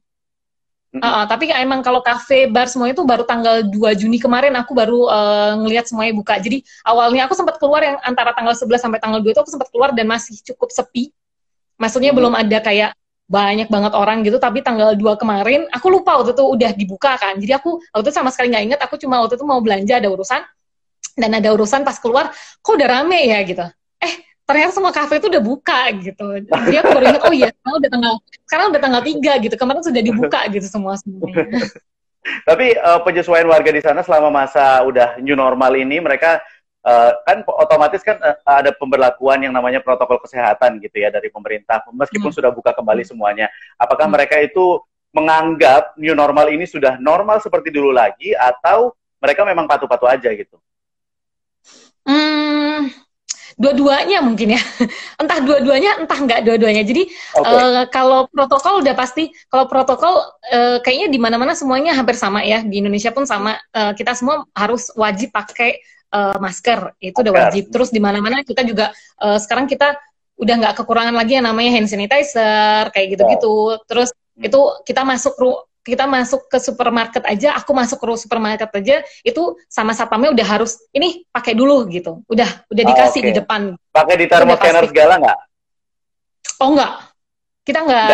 Uh, 0.97 1.05
uh, 1.05 1.25
tapi 1.29 1.53
emang 1.53 1.85
kalau 1.85 2.01
kafe, 2.01 2.49
bar 2.49 2.73
semua 2.73 2.89
itu 2.89 3.05
baru 3.05 3.29
tanggal 3.29 3.69
2 3.69 4.01
Juni 4.01 4.17
kemarin 4.17 4.57
aku 4.57 4.73
baru 4.73 5.05
uh, 5.13 5.53
ngelihat 5.61 5.85
semuanya 5.85 6.17
buka. 6.17 6.41
Jadi 6.41 6.65
awalnya 6.89 7.29
aku 7.29 7.37
sempat 7.37 7.61
keluar 7.61 7.85
yang 7.85 8.01
antara 8.01 8.33
tanggal 8.33 8.57
11 8.57 8.81
sampai 8.81 8.99
tanggal 9.03 9.21
2 9.21 9.29
itu 9.29 9.41
aku 9.45 9.53
sempat 9.53 9.69
keluar 9.69 9.93
dan 9.93 10.09
masih 10.09 10.41
cukup 10.41 10.73
sepi. 10.73 11.13
Maksudnya 11.77 12.11
hmm. 12.13 12.19
belum 12.19 12.35
ada 12.35 12.59
kayak 12.61 12.91
banyak 13.27 13.67
banget 13.67 13.93
orang 13.99 14.23
gitu, 14.23 14.39
tapi 14.39 14.63
tanggal 14.63 14.95
2 14.95 15.03
kemarin 15.19 15.67
aku 15.75 15.91
lupa 15.91 16.15
waktu 16.23 16.31
itu 16.31 16.45
udah 16.47 16.71
dibuka 16.79 17.19
kan. 17.19 17.35
Jadi 17.43 17.53
aku 17.59 17.83
waktu 17.91 18.07
itu 18.07 18.15
sama 18.15 18.31
sekali 18.31 18.55
nggak 18.55 18.65
inget, 18.71 18.81
aku 18.81 18.95
cuma 19.03 19.19
waktu 19.19 19.35
itu 19.35 19.43
mau 19.43 19.59
belanja 19.59 19.99
ada 19.99 20.07
urusan 20.07 20.47
dan 21.19 21.31
ada 21.35 21.49
urusan 21.51 21.83
pas 21.83 21.99
keluar 21.99 22.31
kok 22.63 22.73
udah 22.77 22.87
rame 22.87 23.27
ya 23.27 23.43
gitu. 23.43 23.67
Eh 23.99 24.15
ternyata 24.47 24.79
semua 24.79 24.95
kafe 24.95 25.19
itu 25.19 25.27
udah 25.27 25.43
buka 25.43 25.81
gitu. 25.99 26.27
Dia 26.71 26.87
aku 26.87 26.91
baru 26.95 27.05
ingat, 27.11 27.23
oh 27.27 27.35
iya, 27.35 27.49
sekarang 27.51 27.77
udah 27.83 27.91
tanggal, 27.91 28.15
sekarang 28.47 28.67
udah 28.71 28.81
tanggal 28.81 29.03
tiga 29.03 29.33
gitu. 29.43 29.55
Kemarin 29.59 29.83
sudah 29.83 30.03
dibuka 30.07 30.41
gitu 30.55 30.67
semua 30.71 30.95
semuanya. 30.95 31.67
Tapi 32.49 32.75
uh, 32.75 33.01
penyesuaian 33.07 33.47
warga 33.47 33.71
di 33.71 33.83
sana 33.83 34.03
selama 34.03 34.31
masa 34.31 34.83
udah 34.83 35.19
new 35.23 35.39
normal 35.39 35.75
ini, 35.79 36.03
mereka 36.03 36.43
uh, 36.87 37.13
kan 37.27 37.43
otomatis 37.43 38.01
kan 38.07 38.17
uh, 38.23 38.39
ada 38.47 38.71
pemberlakuan 38.71 39.43
yang 39.43 39.53
namanya 39.53 39.83
protokol 39.83 40.23
kesehatan 40.23 40.79
gitu 40.79 41.03
ya 41.03 41.11
dari 41.11 41.29
pemerintah, 41.29 41.83
meskipun 41.91 42.31
hmm. 42.31 42.39
sudah 42.39 42.51
buka 42.55 42.71
kembali 42.71 43.03
semuanya. 43.03 43.51
Apakah 43.75 44.07
hmm. 44.07 44.15
mereka 44.15 44.39
itu 44.39 44.79
menganggap 45.11 45.99
new 45.99 46.15
normal 46.15 46.47
ini 46.53 46.69
sudah 46.69 47.01
normal 47.03 47.43
seperti 47.43 47.75
dulu 47.75 47.91
lagi, 47.91 48.33
atau 48.39 48.95
mereka 49.19 49.43
memang 49.43 49.67
patuh-patuh 49.67 50.09
aja 50.13 50.31
gitu? 50.31 50.57
Hmm, 52.07 52.87
dua-duanya 53.57 54.21
mungkin 54.21 54.55
ya 54.55 54.63
entah 55.21 55.41
dua-duanya 55.41 56.05
entah 56.05 56.19
nggak 56.21 56.45
dua-duanya 56.45 56.85
jadi 56.85 57.09
okay. 57.35 57.51
uh, 57.51 57.83
eh, 57.83 57.85
kalau 57.89 58.29
protokol 58.29 58.85
udah 58.85 58.95
pasti 58.95 59.33
kalau 59.49 59.65
protokol 59.67 60.23
uh, 60.53 60.79
kayaknya 60.85 61.09
di 61.09 61.19
mana-mana 61.19 61.57
semuanya 61.57 61.97
hampir 61.97 62.15
sama 62.15 62.45
ya 62.45 62.61
di 62.61 62.85
Indonesia 62.85 63.11
pun 63.11 63.25
sama 63.25 63.57
uh, 63.73 63.97
kita 63.97 64.13
semua 64.13 64.45
harus 64.53 64.93
wajib 64.95 65.33
pakai 65.33 65.81
uh, 66.13 66.37
masker 66.39 66.95
itu 67.03 67.17
udah 67.17 67.35
wajib 67.35 67.71
terus 67.73 67.91
di 67.91 67.99
mana-mana 68.03 68.43
kita 68.45 68.63
juga 68.63 68.93
uh, 69.23 69.39
sekarang 69.41 69.67
kita 69.67 69.97
udah 70.37 70.55
nggak 70.61 70.75
kekurangan 70.85 71.17
lagi 71.17 71.41
yang 71.41 71.49
namanya 71.49 71.81
hand 71.81 71.89
sanitizer 71.89 72.93
kayak 72.93 73.17
gitu-gitu 73.17 73.81
terus 73.89 74.13
hmm. 74.37 74.47
itu 74.47 74.61
kita 74.85 75.01
masuk 75.03 75.35
kita 75.87 76.03
masuk 76.11 76.51
ke 76.51 76.59
supermarket 76.59 77.23
aja, 77.23 77.55
aku 77.55 77.71
masuk 77.71 78.03
ke 78.03 78.07
supermarket 78.19 78.67
aja, 78.75 79.07
itu 79.23 79.55
sama 79.71 79.95
satpamnya 79.95 80.35
udah 80.35 80.43
harus 80.59 80.83
ini 80.91 81.23
pakai 81.31 81.55
dulu 81.55 81.87
gitu, 81.87 82.27
udah 82.27 82.67
udah 82.67 82.83
oh, 82.83 82.89
dikasih 82.91 83.23
okay. 83.23 83.29
di 83.31 83.33
depan. 83.39 83.61
Pakai 83.95 84.19
di 84.19 84.27
thermal 84.27 84.59
scanner 84.59 84.85
segala 84.91 85.15
nggak? 85.23 85.39
Oh 86.59 86.75
nggak, 86.75 86.93
kita 87.63 87.79
nggak 87.87 88.07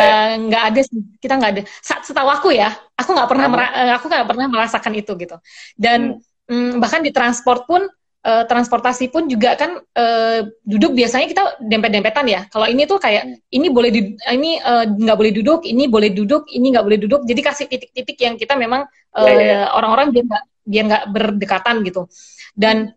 nggak 0.53 0.63
ada 0.69 0.81
kita 1.17 1.35
nggak 1.41 1.51
ada. 1.57 1.63
Setahu 1.81 2.29
aku 2.29 2.49
ya, 2.53 2.77
aku 2.93 3.09
nggak 3.17 3.29
pernah 3.33 3.47
hmm. 3.49 3.97
aku 3.97 4.05
nggak 4.13 4.29
pernah 4.29 4.47
merasakan 4.53 4.93
itu 4.93 5.13
gitu. 5.17 5.37
Dan 5.73 6.21
hmm. 6.21 6.32
Bahkan 6.81 7.01
di 7.01 7.11
transport 7.15 7.65
pun 7.67 7.87
uh, 8.27 8.45
transportasi 8.47 9.11
pun 9.11 9.27
juga 9.27 9.55
kan 9.59 9.79
uh, 9.79 10.41
duduk 10.63 10.95
biasanya 10.95 11.27
kita 11.29 11.43
dempet-dempetan 11.63 12.27
ya. 12.27 12.41
Kalau 12.49 12.67
ini 12.67 12.87
tuh 12.87 12.99
kayak 13.03 13.23
hmm. 13.27 13.57
ini 13.59 13.67
boleh 13.69 13.91
di, 13.91 14.01
ini 14.31 14.59
eh, 14.59 14.85
nggak 14.89 15.17
uh, 15.17 15.21
boleh 15.21 15.33
duduk, 15.35 15.61
ini 15.67 15.85
boleh 15.91 16.11
duduk, 16.15 16.49
ini 16.51 16.67
nggak 16.73 16.85
boleh 16.87 16.99
duduk. 16.99 17.21
Jadi 17.27 17.41
kasih 17.43 17.67
titik-titik 17.69 18.19
yang 18.23 18.35
kita 18.39 18.55
memang 18.55 18.87
uh, 19.15 19.27
yeah, 19.27 19.67
yeah. 19.67 19.67
orang-orang 19.75 20.15
biar 20.15 20.25
nggak 20.27 20.45
biar 20.63 20.85
nggak 20.89 21.05
berdekatan 21.11 21.77
gitu. 21.83 22.07
Dan 22.55 22.95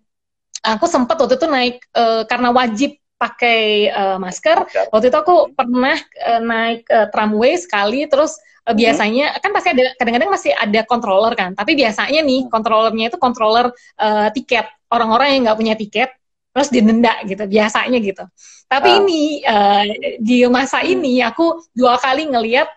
aku 0.62 0.86
sempat 0.90 1.18
waktu 1.22 1.38
itu 1.38 1.48
naik 1.50 1.76
uh, 1.94 2.26
karena 2.26 2.50
wajib 2.54 2.98
pakai 3.16 3.90
uh, 3.90 4.18
masker. 4.20 4.90
Waktu 4.92 5.08
itu 5.08 5.18
aku 5.18 5.36
pernah 5.56 5.96
uh, 6.24 6.42
naik 6.44 6.84
uh, 6.92 7.08
tramway 7.10 7.56
sekali, 7.56 8.06
terus 8.12 8.36
uh, 8.66 8.76
biasanya 8.76 9.38
kan 9.40 9.54
pasti 9.54 9.70
ada 9.72 9.86
kadang-kadang 9.96 10.32
masih 10.34 10.52
ada 10.54 10.82
controller 10.84 11.34
kan 11.38 11.54
tapi 11.54 11.78
biasanya 11.78 12.20
nih 12.26 12.50
kontrolernya 12.50 13.14
itu 13.14 13.18
controller 13.22 13.70
uh, 14.02 14.28
tiket 14.34 14.66
orang-orang 14.90 15.38
yang 15.38 15.42
nggak 15.50 15.60
punya 15.60 15.76
tiket 15.78 16.10
terus 16.56 16.72
didenda 16.72 17.14
gitu 17.28 17.44
biasanya 17.46 18.00
gitu 18.02 18.24
tapi 18.66 18.90
oh. 18.90 18.98
ini 19.04 19.44
uh, 19.46 19.86
di 20.18 20.48
masa 20.50 20.82
hmm. 20.82 20.92
ini 20.98 21.14
aku 21.22 21.62
dua 21.76 22.00
kali 22.02 22.26
ngelihat 22.32 22.68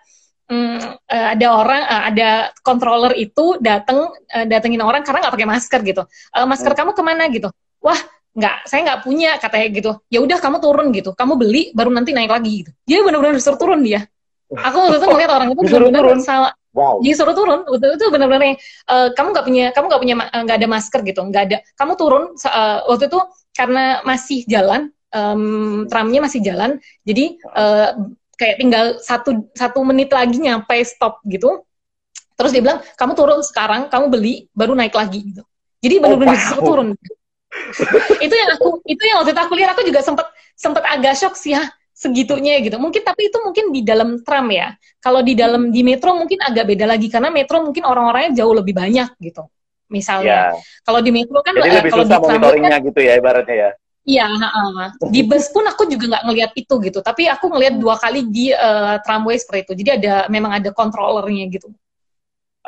um, 0.51 0.77
uh, 1.09 1.27
ada 1.33 1.47
orang 1.49 1.81
uh, 1.87 2.03
ada 2.11 2.29
controller 2.61 3.15
itu 3.17 3.57
dateng 3.57 4.11
uh, 4.35 4.45
datengin 4.45 4.83
orang 4.83 5.01
karena 5.01 5.25
nggak 5.25 5.33
pakai 5.33 5.49
masker 5.49 5.79
gitu 5.87 6.03
uh, 6.05 6.45
masker 6.45 6.75
hmm. 6.75 6.79
kamu 6.83 6.91
ke 6.93 7.03
mana 7.03 7.23
gitu 7.31 7.49
wah 7.81 7.97
nggak 8.37 8.55
saya 8.69 8.79
nggak 8.85 8.99
punya 9.03 9.29
katanya 9.41 9.67
gitu 9.73 9.91
ya 10.07 10.19
udah 10.21 10.37
kamu 10.37 10.57
turun 10.61 10.87
gitu 10.93 11.11
kamu 11.17 11.33
beli 11.35 11.73
baru 11.73 11.89
nanti 11.89 12.13
naik 12.13 12.29
lagi 12.29 12.63
gitu 12.65 12.71
dia 12.85 13.01
benar-benar 13.01 13.35
disuruh 13.35 13.57
turun 13.57 13.81
dia 13.81 14.05
aku 14.53 14.77
waktu 14.85 14.97
itu 15.01 15.07
ngeliat 15.09 15.31
orang 15.33 15.47
itu 15.53 15.61
benar-benar 15.65 16.17
sama 16.21 16.49
Wow. 16.69 17.01
Disuruh 17.01 17.33
turun, 17.33 17.65
itu 17.65 17.87
itu 17.97 18.05
benar-benar 18.13 18.53
uh, 18.93 19.09
kamu 19.17 19.27
nggak 19.33 19.45
punya 19.45 19.65
kamu 19.73 19.85
nggak 19.89 20.01
punya 20.05 20.15
eh, 20.21 20.41
nggak 20.45 20.57
ada 20.61 20.67
masker 20.69 21.01
gitu, 21.01 21.21
nggak 21.25 21.43
ada. 21.49 21.57
Kamu 21.73 21.97
turun 21.97 22.23
uh, 22.45 22.85
waktu 22.85 23.09
itu 23.09 23.19
karena 23.57 24.05
masih 24.05 24.45
jalan, 24.45 24.93
um, 25.09 25.89
tramnya 25.89 26.21
masih 26.21 26.45
jalan, 26.45 26.77
jadi 27.01 27.41
uh, 27.57 27.89
kayak 28.37 28.55
tinggal 28.61 28.85
satu 29.01 29.49
satu 29.57 29.81
menit 29.81 30.13
lagi 30.13 30.37
nyampe 30.37 30.77
stop 30.85 31.25
gitu. 31.25 31.65
Terus 32.37 32.53
dia 32.53 32.61
bilang 32.61 32.79
kamu 32.95 33.17
turun 33.17 33.41
sekarang, 33.41 33.89
kamu 33.89 34.05
beli, 34.13 34.45
baru 34.53 34.77
naik 34.77 34.93
lagi 34.93 35.25
gitu. 35.25 35.43
Jadi 35.81 35.95
benar-benar 35.97 36.37
oh, 36.37 36.39
disuruh 36.39 36.63
turun. 36.63 36.87
Itu 38.21 38.33
yang 38.33 38.49
aku 38.55 38.81
itu 38.85 39.03
yang 39.09 39.25
waktu 39.25 39.33
itu 39.33 39.41
aku 39.41 39.53
lihat 39.57 39.69
aku 39.73 39.81
juga 39.81 40.05
sempat 40.05 40.27
sempat 40.53 40.83
agak 40.85 41.17
shock 41.17 41.33
sih 41.33 41.57
ya 41.57 41.65
segitunya 41.99 42.63
gitu. 42.63 42.79
Mungkin 42.79 43.03
tapi 43.03 43.27
itu 43.27 43.37
mungkin 43.43 43.75
di 43.75 43.83
dalam 43.83 44.23
tram 44.23 44.47
ya. 44.47 44.71
Kalau 45.03 45.19
di 45.19 45.35
dalam 45.35 45.67
di 45.67 45.83
metro 45.83 46.15
mungkin 46.15 46.39
agak 46.39 46.71
beda 46.71 46.87
lagi 46.87 47.11
karena 47.11 47.27
metro 47.27 47.59
mungkin 47.59 47.83
orang-orangnya 47.83 48.39
jauh 48.39 48.55
lebih 48.55 48.71
banyak 48.71 49.11
gitu. 49.19 49.43
Misalnya. 49.91 50.55
Ya. 50.55 50.59
Kalau 50.87 51.03
di 51.03 51.11
metro 51.11 51.43
kan 51.43 51.59
Jadi 51.59 51.83
lebih 51.83 51.91
kalau 51.91 52.05
susah 52.07 52.19
di 52.23 52.39
tram 52.39 52.55
kan, 52.63 52.79
gitu 52.87 52.99
ya 53.03 53.13
ibaratnya 53.19 53.55
ya. 53.59 53.71
Iya, 54.09 54.25
uh, 54.25 54.89
di 55.11 55.21
bus 55.27 55.51
pun 55.53 55.67
aku 55.67 55.85
juga 55.85 56.17
nggak 56.17 56.23
ngelihat 56.23 56.51
itu 56.55 56.73
gitu. 56.87 56.99
Tapi 57.03 57.29
aku 57.29 57.45
ngelihat 57.51 57.75
dua 57.77 57.99
kali 57.99 58.25
di 58.31 58.49
uh, 58.55 58.97
tramway 59.03 59.35
seperti 59.35 59.69
itu. 59.69 59.73
Jadi 59.83 59.89
ada 60.01 60.13
memang 60.31 60.55
ada 60.55 60.71
kontrolernya 60.71 61.51
gitu. 61.51 61.67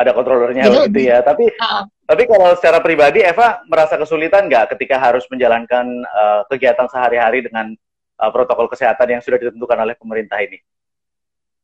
Ada 0.02 0.12
kontrolernya 0.18 0.64
gitu 0.90 1.00
ya. 1.02 1.22
Tapi 1.22 1.46
uh, 1.62 1.86
tapi 2.12 2.28
kalau 2.28 2.52
secara 2.60 2.84
pribadi 2.84 3.24
Eva 3.24 3.64
merasa 3.70 3.96
kesulitan 3.96 4.52
nggak 4.52 4.76
ketika 4.76 5.00
harus 5.00 5.24
menjalankan 5.32 5.86
uh, 6.10 6.42
kegiatan 6.52 6.90
sehari-hari 6.92 7.46
dengan 7.46 7.72
uh, 8.20 8.32
protokol 8.34 8.68
kesehatan 8.68 9.16
yang 9.18 9.22
sudah 9.24 9.40
ditentukan 9.40 9.78
oleh 9.80 9.96
pemerintah 9.96 10.42
ini? 10.44 10.60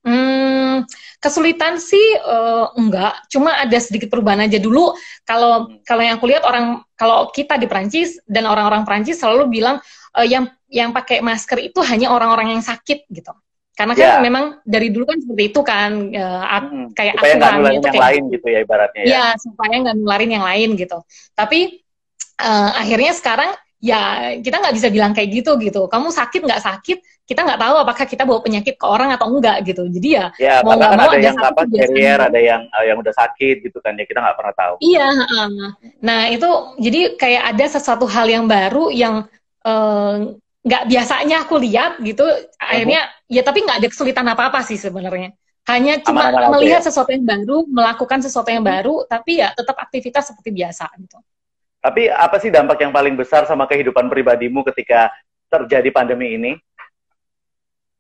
Hmm, 0.08 0.88
kesulitan 1.20 1.82
sih 1.84 2.16
uh, 2.24 2.72
enggak, 2.80 3.28
cuma 3.28 3.60
ada 3.60 3.76
sedikit 3.82 4.08
perubahan 4.08 4.48
aja 4.48 4.56
dulu. 4.56 4.96
Kalau 5.28 5.68
hmm. 5.68 5.84
kalau 5.84 6.02
yang 6.06 6.16
aku 6.16 6.32
lihat 6.32 6.48
orang 6.48 6.86
kalau 6.96 7.28
kita 7.34 7.60
di 7.60 7.68
Prancis 7.68 8.16
dan 8.24 8.48
orang-orang 8.48 8.88
Prancis 8.88 9.20
selalu 9.20 9.52
bilang 9.52 9.84
uh, 10.16 10.24
yang 10.24 10.48
yang 10.72 10.96
pakai 10.96 11.20
masker 11.20 11.60
itu 11.60 11.84
hanya 11.84 12.14
orang-orang 12.14 12.56
yang 12.56 12.64
sakit 12.64 13.04
gitu. 13.12 13.36
Karena 13.78 13.94
kan 13.94 14.10
yeah. 14.10 14.22
memang 14.26 14.58
dari 14.66 14.90
dulu 14.90 15.06
kan 15.06 15.22
seperti 15.22 15.44
itu 15.54 15.62
kan 15.62 16.10
uh, 16.10 16.66
hmm, 16.66 16.98
kayak 16.98 17.14
supaya 17.22 17.34
nggak 17.38 17.54
nularin 17.62 17.78
yang 17.78 17.94
kayak, 17.94 18.06
lain 18.10 18.22
gitu 18.34 18.46
ya 18.50 18.60
ibaratnya 18.66 19.02
ya. 19.06 19.14
Ya 19.14 19.26
supaya 19.38 19.76
nggak 19.86 19.98
nularin 20.02 20.32
yang 20.34 20.46
lain 20.50 20.70
gitu. 20.74 20.98
Tapi 21.38 21.60
uh, 22.42 22.70
akhirnya 22.74 23.14
sekarang 23.14 23.54
ya 23.78 24.34
kita 24.42 24.58
nggak 24.58 24.74
bisa 24.74 24.90
bilang 24.90 25.14
kayak 25.14 25.30
gitu 25.30 25.54
gitu 25.62 25.86
kamu 25.86 26.10
sakit 26.10 26.42
nggak 26.42 26.66
sakit 26.66 26.98
kita 27.30 27.46
nggak 27.46 27.62
tahu 27.62 27.76
apakah 27.78 28.06
kita 28.10 28.26
bawa 28.26 28.42
penyakit 28.42 28.74
ke 28.74 28.86
orang 28.90 29.14
atau 29.14 29.30
enggak 29.30 29.62
gitu 29.70 29.86
jadi 29.86 30.10
ya, 30.10 30.26
ya 30.42 30.56
mau 30.66 30.74
nggak 30.74 30.92
kan 30.92 30.98
mau 30.98 31.14
ada 31.14 31.22
yang 31.22 31.38
apa 31.38 31.62
carrier 31.70 32.18
ada 32.18 32.40
yang 32.42 32.62
uh, 32.74 32.82
yang 32.90 32.98
udah 32.98 33.14
sakit 33.14 33.62
gitu 33.70 33.78
kan 33.78 33.94
ya 33.94 34.10
kita 34.10 34.18
nggak 34.18 34.34
pernah 34.34 34.56
tahu 34.58 34.76
iya 34.82 35.14
uh, 35.14 35.70
nah 36.02 36.26
itu 36.26 36.50
jadi 36.82 37.22
kayak 37.22 37.44
ada 37.54 37.66
sesuatu 37.70 38.10
hal 38.10 38.26
yang 38.26 38.50
baru 38.50 38.90
yang 38.90 39.30
nggak 40.68 40.84
biasanya 40.92 41.48
aku 41.48 41.56
lihat 41.64 42.04
gitu 42.04 42.28
akhirnya 42.60 43.08
uh-huh. 43.08 43.32
ya 43.32 43.42
tapi 43.48 43.64
nggak 43.64 43.78
ada 43.80 43.88
kesulitan 43.88 44.28
apa 44.28 44.52
apa 44.52 44.60
sih 44.68 44.76
sebenarnya 44.76 45.32
hanya 45.68 46.00
cuma 46.04 46.28
Aman 46.28 46.36
-aman 46.36 46.60
melihat 46.60 46.84
ya. 46.84 46.92
sesuatu 46.92 47.12
yang 47.16 47.24
baru 47.24 47.64
melakukan 47.68 48.20
sesuatu 48.20 48.52
yang 48.52 48.64
baru 48.64 49.08
tapi 49.08 49.40
ya 49.40 49.56
tetap 49.56 49.80
aktivitas 49.80 50.32
seperti 50.32 50.52
biasa 50.52 50.92
gitu 51.00 51.18
tapi 51.88 52.12
apa 52.12 52.36
sih 52.42 52.52
dampak 52.52 52.84
yang 52.84 52.92
paling 52.92 53.16
besar 53.16 53.48
sama 53.48 53.64
kehidupan 53.64 54.12
pribadimu 54.12 54.66
ketika 54.74 55.08
terjadi 55.48 55.88
pandemi 55.94 56.36
ini? 56.36 56.52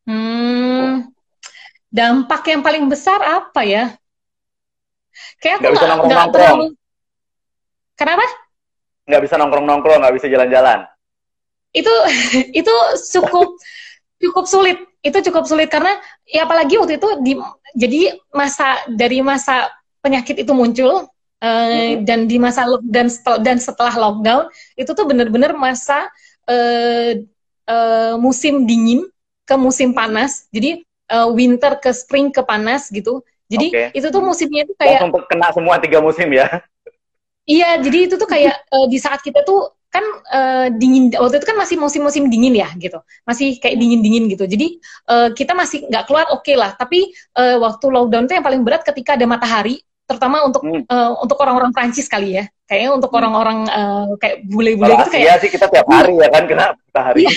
Hmm, 0.08 1.08
dampak 1.88 2.44
yang 2.52 2.60
paling 2.60 2.84
besar 2.92 3.20
apa 3.24 3.64
ya? 3.64 3.96
Kayak 5.40 5.56
aku 5.56 5.64
nggak 5.64 5.76
bisa 5.76 5.88
nongkrong 5.88 6.62
Kenapa? 7.98 8.26
Nggak 9.10 9.22
bisa 9.26 9.36
nongkrong-nongkrong, 9.42 10.00
nggak 10.06 10.16
bisa 10.22 10.28
jalan-jalan. 10.30 10.86
Itu 11.74 11.94
itu 12.60 12.74
cukup 13.18 13.58
cukup 14.20 14.46
sulit. 14.46 14.78
Itu 15.02 15.20
cukup 15.32 15.48
sulit 15.48 15.72
karena 15.72 15.96
ya 16.28 16.44
apalagi 16.44 16.76
waktu 16.80 17.00
itu 17.00 17.10
di 17.24 17.34
jadi 17.78 18.18
masa 18.34 18.84
dari 18.92 19.24
masa 19.24 19.72
penyakit 20.04 20.44
itu 20.44 20.54
muncul 20.56 21.08
Uh, 21.38 22.02
dan 22.02 22.26
di 22.26 22.42
masa 22.42 22.66
dan 22.90 23.14
setel, 23.14 23.38
dan 23.46 23.62
setelah 23.62 23.94
lockdown 23.94 24.50
itu 24.74 24.90
tuh 24.90 25.06
benar-benar 25.06 25.54
masa 25.54 26.10
uh, 26.50 27.14
uh, 27.70 28.18
musim 28.18 28.66
dingin 28.66 29.06
ke 29.46 29.54
musim 29.54 29.94
panas. 29.94 30.50
Jadi 30.50 30.82
uh, 31.14 31.30
winter 31.30 31.78
ke 31.78 31.94
spring 31.94 32.34
ke 32.34 32.42
panas 32.42 32.90
gitu. 32.90 33.22
Jadi 33.54 33.70
okay. 33.70 33.88
itu 33.94 34.10
tuh 34.10 34.18
musimnya 34.26 34.66
itu 34.66 34.74
kayak 34.82 35.08
untuk 35.08 35.30
kena 35.30 35.54
semua 35.54 35.78
tiga 35.78 36.02
musim 36.02 36.26
ya. 36.34 36.50
Iya, 37.48 37.80
jadi 37.80 38.12
itu 38.12 38.16
tuh 38.20 38.28
kayak 38.28 38.58
uh, 38.74 38.90
di 38.92 38.98
saat 39.00 39.24
kita 39.24 39.46
tuh 39.46 39.76
kan 39.98 40.06
uh, 40.30 40.68
dingin 40.77 41.10
waktu 41.18 41.42
itu 41.42 41.48
kan 41.50 41.58
masih 41.58 41.82
musim-musim 41.82 42.30
dingin 42.30 42.54
ya 42.54 42.70
gitu 42.77 43.01
masih 43.25 43.58
kayak 43.58 43.82
dingin-dingin 43.82 44.30
gitu 44.30 44.46
jadi 44.46 44.68
uh, 45.10 45.30
kita 45.34 45.58
masih 45.58 45.89
nggak 45.89 46.06
keluar 46.06 46.30
oke 46.30 46.46
okay 46.46 46.54
lah 46.54 46.77
tapi 46.77 47.10
uh, 47.34 47.58
waktu 47.58 47.86
lockdown 47.89 48.30
itu 48.30 48.38
yang 48.38 48.46
paling 48.46 48.62
berat 48.62 48.86
ketika 48.86 49.18
ada 49.18 49.25
matahari 49.25 49.82
terutama 50.08 50.46
untuk 50.48 50.63
hmm. 50.63 50.88
uh, 50.88 51.20
untuk 51.20 51.36
orang-orang 51.44 51.75
Prancis 51.75 52.08
kali 52.08 52.39
ya 52.39 52.46
kayaknya 52.70 52.96
untuk 52.96 53.12
hmm. 53.12 53.20
orang-orang 53.20 53.60
uh, 53.68 54.08
kayak 54.22 54.46
bule-bule 54.48 54.94
gitu 55.04 55.12
kayak 55.12 55.25
Iya 55.25 55.36
sih 55.42 55.50
kita 55.51 55.68
tiap 55.68 55.88
hari 55.89 56.16
ya 56.16 56.30
kan 56.32 56.44
kena 56.48 56.66
matahari 56.77 57.22
iya. 57.27 57.34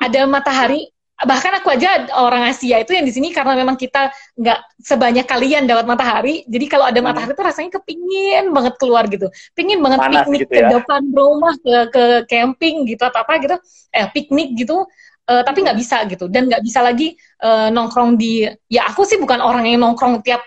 ada 0.00 0.20
matahari 0.24 0.80
bahkan 1.24 1.48
aku 1.56 1.72
aja 1.72 2.12
orang 2.20 2.52
Asia 2.52 2.76
itu 2.76 2.92
yang 2.92 3.08
di 3.08 3.12
sini 3.14 3.32
karena 3.32 3.56
memang 3.56 3.80
kita 3.80 4.12
nggak 4.36 4.58
sebanyak 4.84 5.24
kalian 5.24 5.64
dapat 5.64 5.88
matahari. 5.88 6.44
Jadi 6.44 6.66
kalau 6.68 6.84
ada 6.84 7.00
hmm. 7.00 7.08
matahari 7.08 7.32
itu 7.32 7.44
rasanya 7.44 7.70
kepingin 7.80 8.52
banget 8.52 8.74
keluar 8.76 9.08
gitu. 9.08 9.32
Pingin 9.56 9.80
banget 9.80 10.04
Panas 10.04 10.28
piknik 10.28 10.40
gitu 10.44 10.52
ya? 10.52 10.68
ke 10.68 10.72
depan 10.76 11.02
rumah 11.16 11.54
ke 11.56 11.76
ke 11.88 12.04
camping 12.28 12.84
gitu 12.84 13.00
atau 13.00 13.24
apa 13.24 13.40
gitu. 13.40 13.56
Eh 13.96 14.04
piknik 14.12 14.60
gitu. 14.60 14.84
Uh, 15.26 15.42
tapi 15.42 15.64
nggak 15.64 15.78
bisa 15.80 16.04
gitu. 16.04 16.28
Dan 16.28 16.52
nggak 16.52 16.60
bisa 16.60 16.84
lagi 16.84 17.16
uh, 17.40 17.72
nongkrong 17.72 18.20
di 18.20 18.44
ya 18.68 18.84
aku 18.84 19.08
sih 19.08 19.16
bukan 19.16 19.40
orang 19.40 19.64
yang 19.64 19.80
nongkrong 19.80 20.20
tiap 20.20 20.44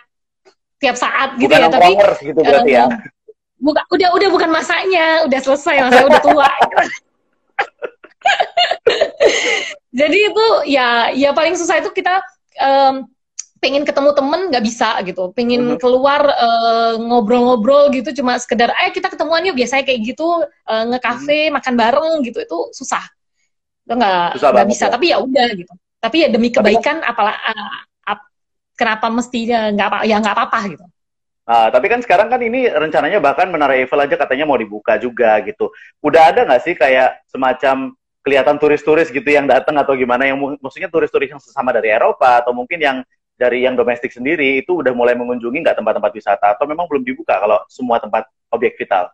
tiap 0.78 0.96
saat 0.96 1.34
gitu 1.42 1.50
bukan 1.50 1.66
ya 1.66 1.68
tapi 1.68 1.94
gitu 2.24 2.40
berarti 2.40 2.72
ya. 2.72 2.86
buka, 3.58 3.82
udah 3.90 4.10
udah 4.14 4.30
bukan 4.30 4.50
masanya. 4.54 5.26
Udah 5.26 5.40
selesai 5.42 5.76
masa 5.82 6.06
udah 6.06 6.22
tua 6.22 6.46
jadi 10.00 10.18
itu 10.32 10.46
ya 10.70 11.10
ya 11.16 11.32
paling 11.32 11.56
susah 11.56 11.80
itu 11.80 11.90
kita 11.92 12.20
um, 12.60 13.08
pengen 13.60 13.84
ketemu 13.84 14.16
temen 14.16 14.48
nggak 14.48 14.64
bisa 14.64 14.96
gitu, 15.04 15.36
pengen 15.36 15.76
Mhm. 15.76 15.84
keluar 15.84 16.24
eh, 16.24 16.94
ngobrol-ngobrol 16.96 17.92
gitu 17.92 18.24
cuma 18.24 18.40
sekedar, 18.40 18.72
ayo 18.72 18.96
kita 18.96 19.12
ketemuan 19.12 19.44
yuk 19.44 19.60
biasanya 19.60 19.84
kayak 19.84 20.00
gitu 20.16 20.28
eh, 20.48 20.84
nge-cafe 20.88 21.52
makan 21.52 21.76
bareng 21.76 22.24
gitu 22.24 22.40
itu 22.40 22.58
susah, 22.72 23.04
itu 23.84 23.94
nggak 24.00 24.40
nggak 24.40 24.68
bisa. 24.72 24.88
ya. 24.88 24.92
Tapi 24.96 25.06
ya 25.12 25.18
udah 25.20 25.48
gitu. 25.60 25.74
Tapi 26.00 26.18
ya 26.24 26.28
demi 26.32 26.48
Tapi 26.48 26.56
kan- 26.56 26.64
kebaikan 26.72 26.98
apalah 27.04 27.36
ah, 27.36 27.78
ap- 28.16 28.32
kenapa 28.80 29.12
mestinya 29.12 29.68
nggak 29.76 29.88
apa 29.92 29.98
ya 30.08 30.16
nggak 30.24 30.36
apa-apa 30.40 30.60
gitu. 30.72 30.86
Ah, 31.44 31.68
tapi 31.68 31.92
kan 31.92 32.00
sekarang 32.00 32.32
kan 32.32 32.40
ini 32.40 32.64
rencananya 32.72 33.20
bahkan 33.20 33.52
Menara 33.52 33.76
Eiffel 33.76 34.00
aja 34.00 34.16
katanya 34.16 34.48
mau 34.48 34.56
dibuka 34.56 34.96
juga 34.96 35.36
gitu. 35.44 35.68
Udah 36.00 36.32
ada 36.32 36.48
nggak 36.48 36.62
sih 36.64 36.80
kayak 36.80 37.28
semacam 37.28 37.92
kelihatan 38.30 38.62
turis-turis 38.62 39.10
gitu 39.10 39.26
yang 39.26 39.50
datang 39.50 39.74
atau 39.82 39.98
gimana 39.98 40.30
yang 40.30 40.38
maksudnya 40.62 40.86
turis-turis 40.86 41.34
yang 41.34 41.42
sesama 41.42 41.74
dari 41.74 41.90
Eropa 41.90 42.46
atau 42.46 42.54
mungkin 42.54 42.78
yang 42.78 43.02
dari 43.34 43.66
yang 43.66 43.74
domestik 43.74 44.14
sendiri 44.14 44.62
itu 44.62 44.86
udah 44.86 44.94
mulai 44.94 45.18
mengunjungi 45.18 45.66
nggak 45.66 45.82
tempat-tempat 45.82 46.12
wisata 46.14 46.46
atau 46.54 46.70
memang 46.70 46.86
belum 46.86 47.02
dibuka 47.02 47.42
kalau 47.42 47.58
semua 47.66 47.98
tempat 47.98 48.30
objek 48.54 48.78
vital? 48.78 49.10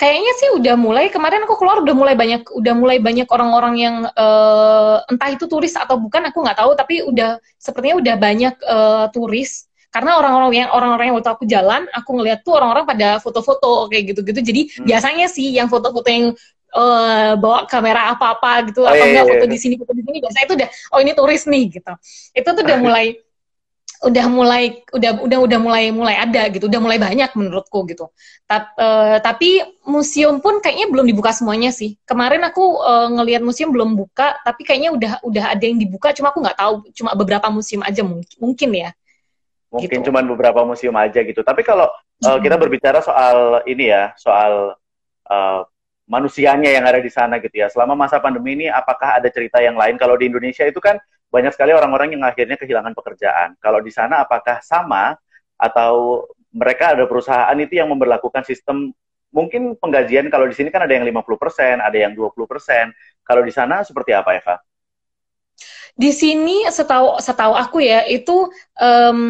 Kayaknya 0.00 0.32
sih 0.40 0.48
udah 0.56 0.74
mulai 0.80 1.12
kemarin 1.12 1.44
aku 1.44 1.60
keluar 1.60 1.84
udah 1.84 1.92
mulai 1.92 2.16
banyak 2.16 2.48
udah 2.48 2.72
mulai 2.72 2.96
banyak 3.04 3.28
orang-orang 3.28 3.74
yang 3.76 3.96
eh, 4.08 4.96
entah 5.12 5.28
itu 5.28 5.44
turis 5.44 5.76
atau 5.76 6.00
bukan 6.00 6.32
aku 6.32 6.40
nggak 6.40 6.56
tahu 6.56 6.72
tapi 6.72 7.04
udah 7.04 7.36
sepertinya 7.60 8.00
udah 8.00 8.14
banyak 8.16 8.54
eh, 8.64 9.06
turis 9.12 9.68
karena 9.90 10.16
orang-orang 10.22 10.50
yang 10.54 10.70
orang-orang 10.70 11.06
yang 11.10 11.16
waktu 11.18 11.30
aku 11.34 11.44
jalan 11.50 11.82
aku 11.90 12.10
ngeliat 12.16 12.40
tuh 12.46 12.56
orang-orang 12.56 12.86
pada 12.86 13.18
foto-foto 13.18 13.90
kayak 13.90 14.14
gitu-gitu 14.14 14.40
jadi 14.40 14.62
Hmm. 14.70 14.86
biasanya 14.86 15.26
sih 15.26 15.50
yang 15.52 15.66
foto-foto 15.68 16.08
yang 16.08 16.32
eh, 16.70 17.32
bawa 17.38 17.66
kamera 17.66 18.14
apa-apa 18.14 18.70
gitu 18.70 18.82
Oh, 18.84 18.90
atau 18.90 18.98
iya, 19.02 19.06
enggak 19.10 19.24
iya, 19.26 19.30
foto 19.34 19.44
iya. 19.46 19.52
di 19.52 19.58
sini 19.58 19.74
foto 19.78 19.92
di 19.94 20.02
sini 20.06 20.16
biasanya 20.22 20.44
itu 20.46 20.54
udah 20.58 20.68
oh 20.94 20.98
ini 21.02 21.12
turis 21.14 21.42
nih 21.50 21.64
gitu 21.78 21.92
itu 22.34 22.48
tuh 22.48 22.62
udah 22.62 22.78
mulai 22.86 23.06
udah 24.00 24.26
mulai 24.32 24.80
udah 24.96 25.10
udah 25.28 25.38
udah 25.44 25.58
mulai 25.60 25.84
mulai 25.92 26.16
ada 26.16 26.48
gitu 26.48 26.72
udah 26.72 26.80
mulai 26.80 26.96
banyak 26.96 27.36
menurutku 27.36 27.84
gitu 27.84 28.08
Ta- 28.48 28.72
eh, 28.80 29.20
tapi 29.20 29.60
museum 29.84 30.40
pun 30.40 30.56
kayaknya 30.64 30.88
belum 30.88 31.04
dibuka 31.04 31.36
semuanya 31.36 31.68
sih 31.68 32.00
kemarin 32.08 32.40
aku 32.48 32.80
eh, 32.80 33.08
ngelihat 33.12 33.44
museum 33.44 33.68
belum 33.68 34.00
buka 34.00 34.40
tapi 34.40 34.64
kayaknya 34.64 34.96
udah 34.96 35.12
udah 35.20 35.44
ada 35.52 35.64
yang 35.68 35.76
dibuka 35.76 36.16
cuma 36.16 36.32
aku 36.32 36.40
nggak 36.40 36.56
tahu 36.56 36.74
cuma 36.96 37.12
beberapa 37.12 37.52
museum 37.52 37.84
aja 37.84 38.00
mungkin 38.00 38.36
mungkin 38.40 38.70
ya 38.72 38.90
Mungkin 39.70 40.02
Gitu. 40.02 40.10
cuman 40.10 40.26
beberapa 40.26 40.66
museum 40.66 40.98
aja 40.98 41.22
gitu. 41.22 41.46
Tapi 41.46 41.62
kalau 41.62 41.86
uh, 42.26 42.38
kita 42.42 42.58
berbicara 42.58 42.98
soal 43.06 43.62
ini 43.70 43.94
ya, 43.94 44.10
soal 44.18 44.74
uh, 45.30 45.60
manusianya 46.10 46.74
yang 46.74 46.82
ada 46.82 46.98
di 46.98 47.06
sana 47.06 47.38
gitu 47.38 47.54
ya. 47.54 47.70
Selama 47.70 47.94
masa 47.94 48.18
pandemi 48.18 48.58
ini, 48.58 48.66
apakah 48.66 49.22
ada 49.22 49.30
cerita 49.30 49.62
yang 49.62 49.78
lain? 49.78 49.94
Kalau 49.94 50.18
di 50.18 50.26
Indonesia 50.26 50.66
itu 50.66 50.82
kan 50.82 50.98
banyak 51.30 51.54
sekali 51.54 51.70
orang-orang 51.70 52.18
yang 52.18 52.26
akhirnya 52.26 52.58
kehilangan 52.58 52.90
pekerjaan. 52.98 53.54
Kalau 53.62 53.78
di 53.78 53.94
sana 53.94 54.26
apakah 54.26 54.58
sama 54.58 55.14
atau 55.54 56.26
mereka 56.50 56.98
ada 56.98 57.06
perusahaan 57.06 57.54
itu 57.62 57.78
yang 57.78 57.86
memperlakukan 57.94 58.42
sistem 58.42 58.90
mungkin 59.30 59.78
penggajian 59.78 60.26
kalau 60.26 60.50
di 60.50 60.58
sini 60.58 60.74
kan 60.74 60.82
ada 60.82 60.90
yang 60.98 61.06
50%, 61.06 61.78
ada 61.78 61.94
yang 61.94 62.18
20%. 62.18 62.90
Kalau 63.22 63.46
di 63.46 63.54
sana 63.54 63.86
seperti 63.86 64.10
apa, 64.10 64.34
Eva? 64.34 64.58
di 66.00 66.10
sini 66.14 66.64
setahu 66.64 67.18
setahu 67.18 67.54
aku 67.56 67.82
ya 67.82 68.06
itu 68.06 68.48
em, 68.78 69.20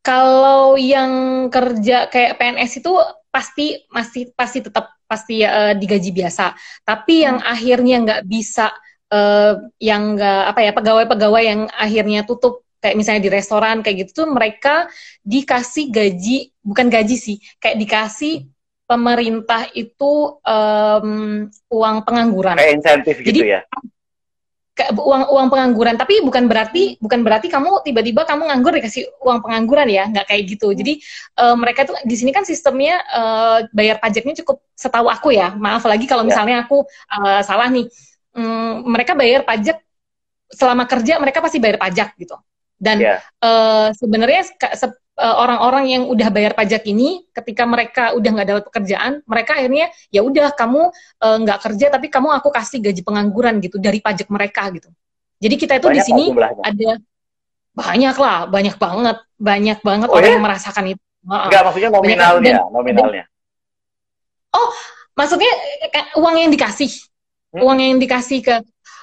kalau 0.00 0.80
yang 0.80 1.46
kerja 1.52 2.08
kayak 2.08 2.40
PNS 2.40 2.80
itu 2.80 2.92
pasti 3.28 3.84
masih 3.92 4.32
pasti 4.32 4.64
tetap 4.64 4.96
pasti 5.10 5.42
eh, 5.42 5.74
digaji 5.74 6.10
biasa. 6.14 6.54
Tapi 6.86 7.26
yang 7.26 7.42
akhirnya 7.42 7.96
nggak 8.06 8.22
bisa 8.30 8.70
eh, 9.10 9.58
yang 9.82 10.14
nggak 10.14 10.42
apa 10.54 10.60
ya 10.62 10.70
pegawai-pegawai 10.70 11.42
yang 11.42 11.60
akhirnya 11.74 12.22
tutup 12.22 12.62
kayak 12.80 12.96
misalnya 12.96 13.22
di 13.26 13.30
restoran 13.30 13.84
kayak 13.84 14.08
gitu 14.08 14.24
tuh 14.24 14.28
mereka 14.32 14.88
dikasih 15.20 15.92
gaji 15.92 16.48
bukan 16.64 16.88
gaji 16.88 17.16
sih 17.20 17.36
kayak 17.60 17.76
dikasih 17.76 18.48
pemerintah 18.88 19.68
itu 19.76 20.40
em, 20.42 21.46
uang 21.70 21.96
pengangguran 22.02 22.58
Kayak 22.58 22.74
insentif 22.80 23.16
gitu 23.22 23.44
ya? 23.46 23.62
Kayak 24.70 24.96
uang 24.96 25.22
uang 25.34 25.48
pengangguran. 25.50 25.96
Tapi 25.98 26.22
bukan 26.24 26.46
berarti 26.46 26.96
bukan 27.02 27.20
berarti 27.26 27.50
kamu 27.50 27.82
tiba-tiba 27.84 28.22
kamu 28.24 28.48
nganggur 28.48 28.72
dikasih 28.78 29.02
uang 29.20 29.42
pengangguran 29.44 29.88
ya. 29.90 30.06
Nggak 30.08 30.26
kayak 30.30 30.42
gitu. 30.56 30.72
Jadi 30.72 31.02
eh, 31.36 31.54
mereka 31.58 31.84
tuh 31.90 31.96
di 32.06 32.14
sini 32.16 32.30
kan 32.30 32.46
sistemnya 32.46 33.02
eh, 33.02 33.58
bayar 33.74 33.98
pajaknya 33.98 34.34
cukup 34.40 34.62
setahu 34.78 35.10
aku 35.10 35.34
ya. 35.34 35.52
Maaf 35.58 35.84
lagi 35.84 36.06
kalau 36.06 36.22
Ya. 36.24 36.28
misalnya 36.32 36.56
aku 36.64 36.86
eh, 36.86 37.42
salah 37.44 37.68
nih. 37.68 37.86
Hmm, 38.30 38.86
mereka 38.86 39.12
bayar 39.18 39.42
pajak. 39.42 39.82
Selama 40.50 40.82
kerja 40.86 41.18
mereka 41.22 41.38
pasti 41.38 41.62
bayar 41.62 41.78
pajak 41.78 42.14
gitu. 42.18 42.34
Dan 42.80 42.98
Ya. 43.02 43.14
eh, 43.42 43.88
sebenarnya 43.94 44.40
se- 44.74 44.98
orang-orang 45.20 45.84
yang 45.92 46.02
udah 46.08 46.28
bayar 46.32 46.52
pajak 46.56 46.82
ini 46.88 47.28
ketika 47.36 47.68
mereka 47.68 48.16
udah 48.16 48.30
nggak 48.32 48.48
dapat 48.48 48.64
pekerjaan 48.72 49.12
mereka 49.28 49.60
akhirnya 49.60 49.92
ya 50.08 50.20
udah 50.24 50.52
kamu 50.56 50.88
eh, 51.20 51.36
nggak 51.44 51.58
kerja 51.60 51.86
tapi 51.92 52.06
kamu 52.08 52.28
aku 52.40 52.48
kasih 52.48 52.78
gaji 52.80 53.02
pengangguran 53.04 53.60
gitu 53.60 53.76
dari 53.76 54.00
pajak 54.00 54.28
mereka 54.32 54.68
gitu 54.72 54.88
jadi 55.40 55.54
kita 55.56 55.72
itu 55.80 55.88
di 55.92 56.00
sini 56.00 56.24
ada 56.64 56.90
banyak 57.70 58.16
lah 58.18 58.38
banyak 58.48 58.76
banget 58.76 59.16
banyak 59.40 59.78
banget 59.84 60.08
Oh, 60.10 60.16
orang 60.18 60.28
ya? 60.28 60.34
yang 60.36 60.44
merasakan 60.44 60.84
itu. 60.92 61.02
Enggak, 61.20 61.62
maksudnya 61.68 61.90
nominalnya, 61.92 62.54
nominalnya. 62.72 63.24
maksudnya 65.20 65.52
eh, 65.92 66.06
uang 66.16 66.36
yang 66.40 66.50
dikasih 66.50 66.88
Hmm. 67.50 67.66
uang 67.66 67.78
yang 67.82 67.98
dikasih 67.98 68.46
ke 68.46 68.56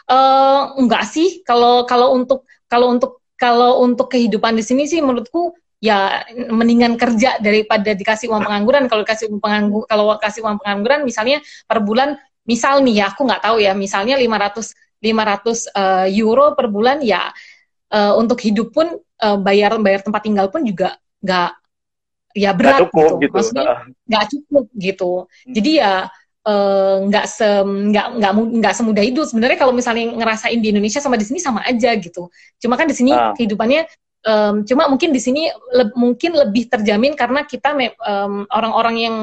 eh 0.07 0.61
enggak 0.79 1.03
sih 1.03 1.43
kalau 1.43 1.83
kalau 1.83 2.15
untuk 2.15 2.47
kalau 2.71 2.95
untuk 2.95 3.19
kalau 3.35 3.83
untuk 3.83 4.07
kehidupan 4.07 4.55
di 4.55 4.63
sini 4.63 4.87
sih 4.87 5.03
menurutku 5.03 5.51
ya 5.77 6.25
mendingan 6.49 6.97
kerja 6.97 7.37
daripada 7.37 7.93
dikasih 7.93 8.33
uang 8.33 8.49
pengangguran 8.49 8.89
kalau 8.89 9.05
dikasih 9.05 9.29
uang 9.29 9.41
penganggur 9.41 9.83
kalau 9.85 10.17
kasih 10.17 10.41
uang 10.41 10.57
pengangguran 10.57 11.05
misalnya 11.05 11.37
per 11.69 11.85
bulan 11.85 12.17
misal 12.49 12.81
nih 12.81 13.03
ya 13.03 13.05
aku 13.13 13.27
nggak 13.29 13.43
tahu 13.45 13.57
ya 13.61 13.77
misalnya 13.77 14.17
500 14.17 14.73
500 14.97 15.69
eh, 15.69 16.07
euro 16.17 16.57
per 16.57 16.67
bulan 16.73 16.97
ya 17.05 17.29
eh, 17.93 18.13
untuk 18.17 18.41
hidup 18.41 18.73
pun 18.73 18.89
eh, 18.97 19.37
bayar 19.37 19.77
bayar 19.77 20.01
tempat 20.01 20.21
tinggal 20.25 20.49
pun 20.49 20.65
juga 20.65 20.97
nggak 21.21 21.51
ya 22.37 22.51
berat 22.53 22.85
cukup 22.85 23.17
gitu. 23.17 23.21
gitu. 23.25 23.33
maksudnya 23.33 23.65
nggak 24.05 24.25
cukup 24.33 24.65
gitu. 24.77 25.11
Hmm. 25.25 25.53
Jadi 25.53 25.71
ya 25.81 25.93
eh, 26.47 26.95
nggak 27.09 27.25
se 27.25 27.47
nggak 27.65 28.07
nggak 28.21 28.31
nggak 28.61 28.73
semudah 28.73 29.03
itu. 29.05 29.21
Sebenarnya 29.25 29.57
kalau 29.57 29.73
misalnya 29.73 30.13
ngerasain 30.13 30.59
di 30.61 30.69
Indonesia 30.73 31.01
sama 31.01 31.17
di 31.17 31.25
sini 31.25 31.37
sama 31.41 31.61
aja 31.65 31.93
gitu. 31.97 32.29
Cuma 32.61 32.77
kan 32.77 32.85
di 32.89 32.95
sini 32.97 33.13
Ah. 33.13 33.33
kehidupannya 33.33 33.85
em, 34.25 34.63
cuma 34.65 34.87
mungkin 34.91 35.09
di 35.13 35.21
sini 35.21 35.49
le- 35.73 35.93
mungkin 35.97 36.31
lebih 36.35 36.69
terjamin 36.71 37.13
karena 37.17 37.43
kita 37.45 37.73
em, 37.77 38.33
orang-orang 38.49 38.95
yang 38.97 39.15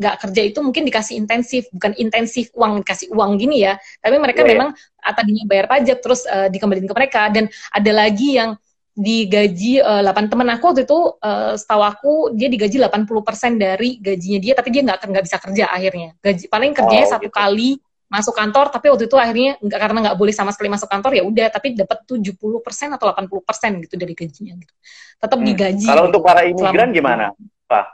nggak 0.00 0.16
kerja 0.16 0.42
itu 0.48 0.58
mungkin 0.64 0.88
dikasih 0.88 1.14
intensif, 1.20 1.68
bukan 1.76 1.92
intensif 2.00 2.48
uang 2.56 2.80
dikasih 2.80 3.12
uang 3.12 3.36
gini 3.36 3.68
ya. 3.68 3.76
Tapi 4.00 4.16
mereka 4.16 4.40
Iya, 4.40 4.48
iya. 4.52 4.62
memang 4.62 4.72
ah, 5.04 5.12
tadinya 5.12 5.44
bayar 5.44 5.68
pajak 5.68 6.00
terus 6.00 6.24
eh, 6.24 6.48
dikembaliin 6.48 6.88
ke 6.88 6.94
mereka 6.96 7.28
dan 7.28 7.52
ada 7.68 7.92
lagi 7.92 8.40
yang 8.40 8.56
digaji 8.96 9.80
eh, 9.80 10.00
8 10.02 10.26
temen 10.32 10.48
aku 10.48 10.72
waktu 10.72 10.82
itu 10.88 10.98
eh, 11.20 11.52
setahu 11.60 11.82
aku 11.84 12.12
dia 12.32 12.48
digaji 12.48 12.80
80% 12.80 13.60
dari 13.60 14.00
gajinya 14.00 14.40
dia 14.40 14.52
tapi 14.56 14.68
dia 14.72 14.82
nggak 14.88 14.98
nggak 15.04 15.24
bisa 15.28 15.36
kerja 15.36 15.64
akhirnya 15.68 16.08
gaji 16.24 16.44
paling 16.48 16.72
kerjanya 16.72 17.06
Oh, 17.06 17.12
satu 17.12 17.28
gitu. 17.28 17.32
kali 17.32 17.76
masuk 18.10 18.34
kantor 18.34 18.74
tapi 18.74 18.90
waktu 18.90 19.06
itu 19.06 19.14
akhirnya 19.14 19.54
karena 19.70 19.98
nggak 20.10 20.18
boleh 20.18 20.34
sama 20.34 20.50
sekali 20.50 20.66
masuk 20.66 20.90
kantor 20.90 21.14
ya 21.14 21.22
udah 21.22 21.46
tapi 21.46 21.78
dapat 21.78 22.02
70% 22.10 22.90
atau 22.90 23.06
80% 23.06 23.78
gitu 23.86 23.94
dari 23.94 24.18
gajinya 24.18 24.58
gitu 24.58 24.74
tetap 25.22 25.38
Hmm. 25.38 25.46
digaji 25.46 25.86
Kalau 25.86 26.02
untuk 26.10 26.22
para 26.26 26.42
imigran 26.42 26.90
Selama- 26.90 26.96
gimana, 26.98 27.26
Pak? 27.70 27.86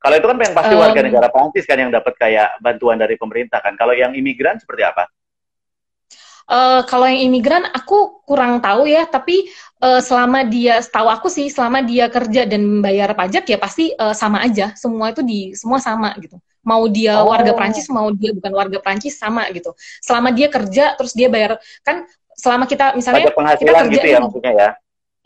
Kalau 0.00 0.14
itu 0.16 0.26
kan 0.30 0.36
yang 0.38 0.54
pasti 0.54 0.74
Um, 0.76 0.80
warga 0.80 1.00
negara 1.02 1.28
Prancis 1.28 1.66
kan 1.66 1.78
yang 1.82 1.90
dapat 1.90 2.14
kayak 2.16 2.48
bantuan 2.62 2.96
dari 2.96 3.18
pemerintah 3.18 3.58
kan. 3.58 3.74
Kalau 3.74 3.90
yang 3.90 4.14
imigran 4.14 4.56
seperti 4.56 4.86
apa? 4.86 5.04
Eh, 6.46 6.80
kalau 6.86 7.10
yang 7.10 7.26
imigran 7.26 7.66
aku 7.74 8.22
kurang 8.22 8.62
tahu 8.62 8.86
ya, 8.86 9.02
tapi 9.10 9.50
eh, 9.82 10.00
selama 10.00 10.46
dia, 10.46 10.78
setahu 10.78 11.10
aku 11.10 11.26
sih, 11.26 11.50
selama 11.50 11.82
dia 11.82 12.06
kerja 12.06 12.46
dan 12.46 12.62
membayar 12.62 13.10
pajak 13.18 13.50
ya 13.50 13.58
pasti 13.58 13.90
eh, 13.90 14.14
sama 14.14 14.46
aja, 14.46 14.70
semua 14.78 15.10
itu 15.10 15.26
di 15.26 15.58
semua 15.58 15.82
sama 15.82 16.14
gitu. 16.22 16.38
Mau 16.66 16.90
dia 16.90 17.22
Oh. 17.22 17.30
warga 17.30 17.54
Prancis, 17.54 17.86
mau 17.86 18.10
dia 18.10 18.34
bukan 18.34 18.50
warga 18.50 18.78
Prancis 18.82 19.14
sama 19.14 19.46
gitu. 19.54 19.70
Selama 20.02 20.34
dia 20.34 20.50
kerja 20.50 20.98
terus 20.98 21.14
dia 21.14 21.30
bayar 21.30 21.62
kan 21.86 22.02
selama 22.34 22.66
kita 22.66 22.98
misalnya 22.98 23.30
kita 23.30 23.72
kerja 23.86 23.86
gitu 23.94 24.06
ya 24.10 24.18
maksudnya 24.18 24.52
ya? 24.52 24.70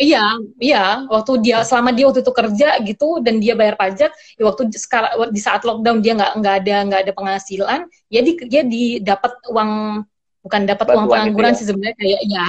Iya, 0.00 0.24
iya. 0.56 0.84
Waktu 1.12 1.32
dia 1.44 1.60
selama 1.60 1.92
dia 1.92 2.08
waktu 2.08 2.24
itu 2.24 2.32
kerja 2.32 2.68
gitu 2.80 3.08
dan 3.20 3.36
dia 3.36 3.52
bayar 3.52 3.76
pajak, 3.76 4.12
ya 4.12 4.42
waktu 4.48 4.72
sekarang 4.72 5.12
di 5.28 5.40
saat 5.40 5.60
lockdown 5.60 6.00
dia 6.00 6.16
nggak 6.16 6.32
nggak 6.40 6.54
ada 6.64 6.76
nggak 6.88 7.00
ada 7.04 7.12
penghasilan, 7.12 7.80
ya 8.08 8.20
di, 8.24 8.32
dia 8.48 8.62
didapat 8.64 9.32
uang 9.52 10.00
bukan 10.40 10.60
dapat 10.64 10.86
uang 10.88 11.04
Bantuan 11.04 11.12
pengangguran 11.28 11.52
gitu 11.52 11.58
sih 11.60 11.66
sebenarnya 11.68 11.96
kayak 12.00 12.20
ya 12.24 12.46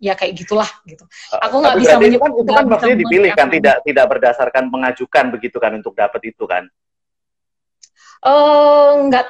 ya 0.00 0.12
kayak 0.12 0.32
gitulah 0.44 0.68
gitu. 0.84 1.04
Uh, 1.32 1.40
Aku 1.48 1.60
nggak 1.64 1.76
bisa 1.80 1.96
menyebut- 1.96 2.32
kan, 2.36 2.40
itu 2.44 2.52
kan 2.52 2.64
maksudnya 2.68 2.98
dipilih 3.00 3.30
kan, 3.32 3.48
tidak 3.48 3.76
tidak 3.80 4.06
berdasarkan 4.08 4.64
mengajukan 4.68 5.24
begitu 5.32 5.56
kan 5.56 5.72
untuk 5.80 5.96
dapat 5.96 6.20
itu 6.36 6.44
kan? 6.44 6.68
Eh 8.24 8.90
nggak. 9.08 9.26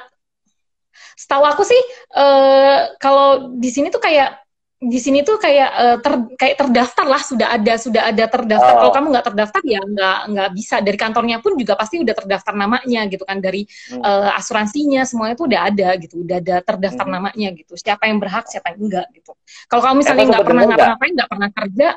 Setahu 1.15 1.43
aku 1.45 1.63
sih 1.63 1.81
eh 2.17 2.95
kalau 2.97 3.53
di 3.55 3.69
sini 3.69 3.93
tuh 3.93 4.01
kayak 4.01 4.41
di 4.81 4.97
sini 4.97 5.21
tuh 5.21 5.37
kayak 5.37 5.69
uh, 5.77 5.97
ter, 6.01 6.13
kayak 6.41 6.55
terdaftar 6.57 7.05
lah 7.05 7.21
sudah 7.21 7.53
ada 7.53 7.77
sudah 7.77 8.01
ada 8.09 8.25
terdaftar. 8.25 8.73
Oh. 8.73 8.77
Kalau 8.81 8.93
kamu 8.97 9.07
nggak 9.13 9.25
terdaftar 9.29 9.61
ya 9.61 9.77
nggak 9.77 10.17
nggak 10.33 10.49
bisa 10.57 10.75
dari 10.81 10.97
kantornya 10.97 11.37
pun 11.37 11.53
juga 11.53 11.77
pasti 11.77 12.01
udah 12.01 12.17
terdaftar 12.17 12.57
namanya 12.57 13.05
gitu 13.05 13.21
kan 13.21 13.37
dari 13.37 13.61
hmm. 13.69 14.01
uh, 14.01 14.33
asuransinya 14.41 15.05
semuanya 15.05 15.37
tuh 15.37 15.45
udah 15.53 15.69
ada 15.69 15.89
gitu 16.01 16.25
udah 16.25 16.37
ada 16.41 16.55
terdaftar 16.65 17.05
hmm. 17.05 17.13
namanya 17.13 17.47
gitu. 17.53 17.77
Siapa 17.77 18.09
yang 18.09 18.17
berhak 18.17 18.49
siapa 18.49 18.73
yang 18.73 18.89
enggak 18.89 19.05
gitu. 19.13 19.37
Kalau 19.69 19.81
kamu 19.85 19.95
misalnya 20.01 20.25
nggak 20.33 20.45
pernah 20.49 20.63
ngapa-ngapain 20.65 21.13
nggak 21.13 21.29
pernah 21.29 21.49
kerja, 21.53 21.89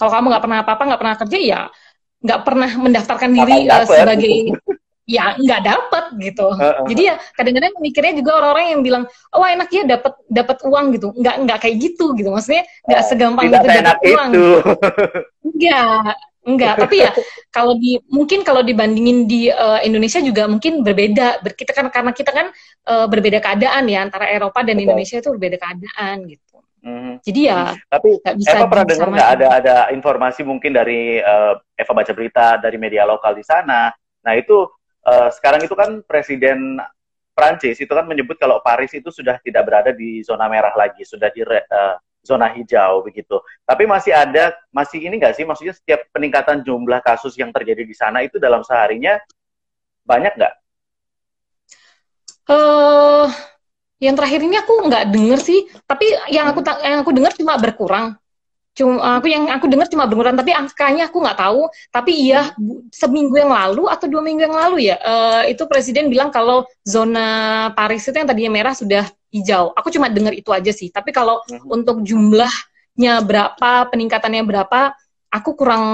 kalau 0.00 0.10
kamu 0.16 0.26
nggak 0.32 0.42
pernah 0.48 0.58
apa-apa 0.64 0.82
nggak 0.88 1.00
pernah 1.04 1.16
kerja 1.20 1.38
ya 1.38 1.62
nggak 2.22 2.40
pernah 2.46 2.70
mendaftarkan 2.78 3.30
diri 3.34 3.58
uh, 3.66 3.84
sebagai 3.84 4.34
ya 5.06 5.34
nggak 5.34 5.60
dapet 5.66 6.04
gitu. 6.22 6.46
Uh, 6.54 6.82
uh, 6.82 6.86
Jadi 6.86 7.02
ya 7.10 7.14
kadang-kadang 7.34 7.72
mikirnya 7.82 8.14
juga 8.14 8.30
orang-orang 8.38 8.66
yang 8.78 8.82
bilang, 8.82 9.04
oh 9.34 9.46
enak 9.46 9.68
ya 9.74 9.82
dapat 9.86 10.12
dapat 10.30 10.56
uang 10.62 10.86
gitu. 10.94 11.08
Nggak 11.18 11.36
nggak 11.46 11.58
kayak 11.58 11.76
gitu 11.82 12.14
gitu. 12.14 12.28
Maksudnya 12.30 12.64
nggak 12.86 13.02
uh, 13.02 13.06
segampang 13.06 13.44
itu 13.50 13.58
dapat 13.58 13.98
uang. 14.06 14.30
Itu. 14.30 14.46
Enggak, 15.52 16.16
enggak. 16.42 16.74
Tapi 16.74 16.96
ya 17.06 17.10
kalau 17.54 17.78
di 17.78 17.98
mungkin 18.10 18.42
kalau 18.42 18.66
dibandingin 18.66 19.30
di 19.30 19.46
uh, 19.46 19.78
Indonesia 19.82 20.18
juga 20.18 20.50
mungkin 20.50 20.82
berbeda. 20.82 21.38
Ber, 21.44 21.52
kita 21.54 21.70
kan 21.70 21.86
karena 21.90 22.10
kita 22.10 22.30
kan 22.34 22.46
uh, 22.90 23.06
berbeda 23.06 23.38
keadaan 23.38 23.86
ya 23.86 24.02
antara 24.02 24.26
Eropa 24.26 24.62
dan 24.66 24.78
Betul. 24.78 24.84
Indonesia 24.90 25.16
itu 25.22 25.28
berbeda 25.34 25.56
keadaan 25.60 26.26
gitu. 26.26 26.56
Mm. 26.82 27.22
Jadi 27.22 27.40
ya, 27.46 27.78
tapi 27.86 28.18
bisa 28.34 28.58
Eva 28.58 28.66
pernah 28.66 28.86
dengar 28.90 29.06
nggak 29.14 29.30
ada 29.38 29.46
ada 29.54 29.76
informasi 29.94 30.42
mungkin 30.42 30.74
dari 30.74 31.22
uh, 31.22 31.54
Eva 31.78 31.92
baca 31.94 32.10
berita 32.10 32.58
dari 32.58 32.74
media 32.74 33.06
lokal 33.06 33.38
di 33.38 33.46
sana. 33.46 33.94
Nah 34.26 34.32
itu 34.34 34.66
uh, 35.06 35.28
sekarang 35.34 35.62
itu 35.64 35.74
kan 35.74 36.00
Presiden 36.06 36.78
Prancis 37.32 37.80
itu 37.80 37.88
kan 37.88 38.04
menyebut 38.04 38.36
kalau 38.36 38.60
Paris 38.60 38.92
itu 38.92 39.08
sudah 39.08 39.40
tidak 39.40 39.64
berada 39.64 39.90
di 39.90 40.20
zona 40.20 40.46
merah 40.46 40.72
lagi, 40.76 41.02
sudah 41.02 41.32
di 41.32 41.40
uh, 41.42 41.96
zona 42.22 42.52
hijau 42.54 43.02
begitu. 43.02 43.40
Tapi 43.66 43.88
masih 43.88 44.14
ada, 44.14 44.54
masih 44.70 45.02
ini 45.02 45.18
nggak 45.18 45.34
sih? 45.34 45.44
Maksudnya 45.48 45.74
setiap 45.74 46.06
peningkatan 46.14 46.62
jumlah 46.62 47.02
kasus 47.02 47.34
yang 47.34 47.50
terjadi 47.50 47.82
di 47.82 47.94
sana 47.96 48.22
itu 48.22 48.38
dalam 48.38 48.62
seharinya 48.62 49.18
banyak 50.06 50.32
nggak? 50.38 50.54
Uh, 52.46 53.26
yang 53.98 54.14
terakhir 54.18 54.40
ini 54.44 54.56
aku 54.60 54.74
nggak 54.86 55.08
denger 55.10 55.40
sih. 55.42 55.60
Tapi 55.88 56.06
yang 56.30 56.52
aku 56.52 56.60
yang 56.84 57.00
aku 57.02 57.10
dengar 57.10 57.32
cuma 57.34 57.58
berkurang 57.58 58.21
cuma 58.72 59.20
aku 59.20 59.28
yang 59.28 59.52
aku 59.52 59.68
dengar 59.68 59.84
cuma 59.92 60.08
berkurang 60.08 60.32
tapi 60.32 60.56
angkanya 60.56 61.12
aku 61.12 61.20
nggak 61.20 61.38
tahu. 61.38 61.68
Tapi 61.92 62.12
iya 62.12 62.56
seminggu 62.88 63.36
yang 63.36 63.52
lalu 63.52 63.88
atau 63.88 64.08
dua 64.08 64.24
minggu 64.24 64.48
yang 64.48 64.56
lalu 64.56 64.88
ya 64.88 64.96
uh, 65.00 65.42
itu 65.44 65.64
presiden 65.68 66.08
bilang 66.08 66.32
kalau 66.32 66.64
zona 66.82 67.68
Paris 67.76 68.08
itu 68.08 68.16
yang 68.16 68.28
tadinya 68.28 68.52
merah 68.52 68.72
sudah 68.72 69.04
hijau. 69.28 69.76
Aku 69.76 69.92
cuma 69.92 70.08
dengar 70.08 70.32
itu 70.32 70.48
aja 70.52 70.72
sih. 70.72 70.88
Tapi 70.88 71.12
kalau 71.12 71.40
hmm. 71.48 71.68
untuk 71.68 72.00
jumlahnya 72.00 73.20
berapa 73.24 73.92
peningkatannya 73.92 74.44
berapa 74.44 74.96
aku 75.32 75.50
kurang 75.56 75.84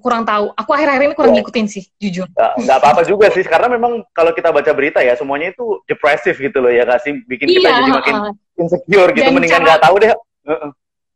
kurang 0.00 0.24
tahu. 0.24 0.56
Aku 0.56 0.70
akhir-akhir 0.72 1.12
ini 1.12 1.16
kurang 1.16 1.32
oh. 1.32 1.36
ngikutin 1.40 1.66
sih 1.68 1.84
jujur. 2.00 2.28
Nggak 2.36 2.78
apa-apa 2.80 3.04
juga 3.04 3.28
sih 3.28 3.44
karena 3.44 3.68
memang 3.68 4.04
kalau 4.16 4.32
kita 4.32 4.48
baca 4.48 4.72
berita 4.72 5.04
ya 5.04 5.12
semuanya 5.16 5.52
itu 5.52 5.84
depresif 5.84 6.40
gitu 6.40 6.64
loh 6.64 6.72
ya 6.72 6.88
kasih 6.88 7.20
bikin 7.28 7.46
iya, 7.52 7.56
kita 7.60 7.68
jadi 7.68 7.92
makin 7.92 8.14
insecure 8.60 9.10
gitu 9.12 9.30
mendingan 9.32 9.60
nggak 9.64 9.80
tahu 9.84 9.96
deh 10.00 10.12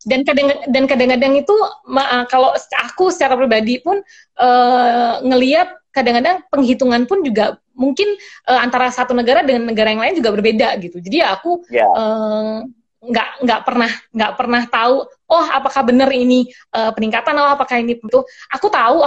dan 0.04 0.20
kadang 0.22 0.48
dan 0.68 0.84
kadang-kadang 0.84 1.32
itu 1.40 1.54
ma, 1.88 2.28
kalau 2.28 2.52
aku 2.84 3.08
secara 3.08 3.34
pribadi 3.34 3.80
pun 3.80 4.00
uh, 4.38 5.12
ngelihat 5.24 5.72
kadang-kadang 5.90 6.44
penghitungan 6.52 7.08
pun 7.08 7.24
juga 7.24 7.56
mungkin 7.74 8.14
uh, 8.46 8.60
antara 8.60 8.92
satu 8.92 9.16
negara 9.16 9.42
dengan 9.42 9.72
negara 9.72 9.90
yang 9.90 10.02
lain 10.04 10.18
juga 10.20 10.30
berbeda 10.30 10.68
gitu 10.78 11.00
jadi 11.00 11.16
ya 11.24 11.28
aku 11.34 11.64
yeah. 11.72 11.84
Ya. 11.84 11.86
uh, 11.90 12.56
nggak 13.04 13.28
nggak 13.44 13.60
pernah 13.68 13.90
nggak 14.16 14.32
pernah 14.40 14.62
tahu 14.64 14.96
oh 15.08 15.44
apakah 15.52 15.82
benar 15.84 16.08
ini 16.08 16.48
uh, 16.72 16.88
peningkatan 16.96 17.36
atau 17.36 17.52
apakah 17.52 17.76
ini 17.76 18.00
itu 18.00 18.20
aku 18.48 18.66
tahu 18.72 19.04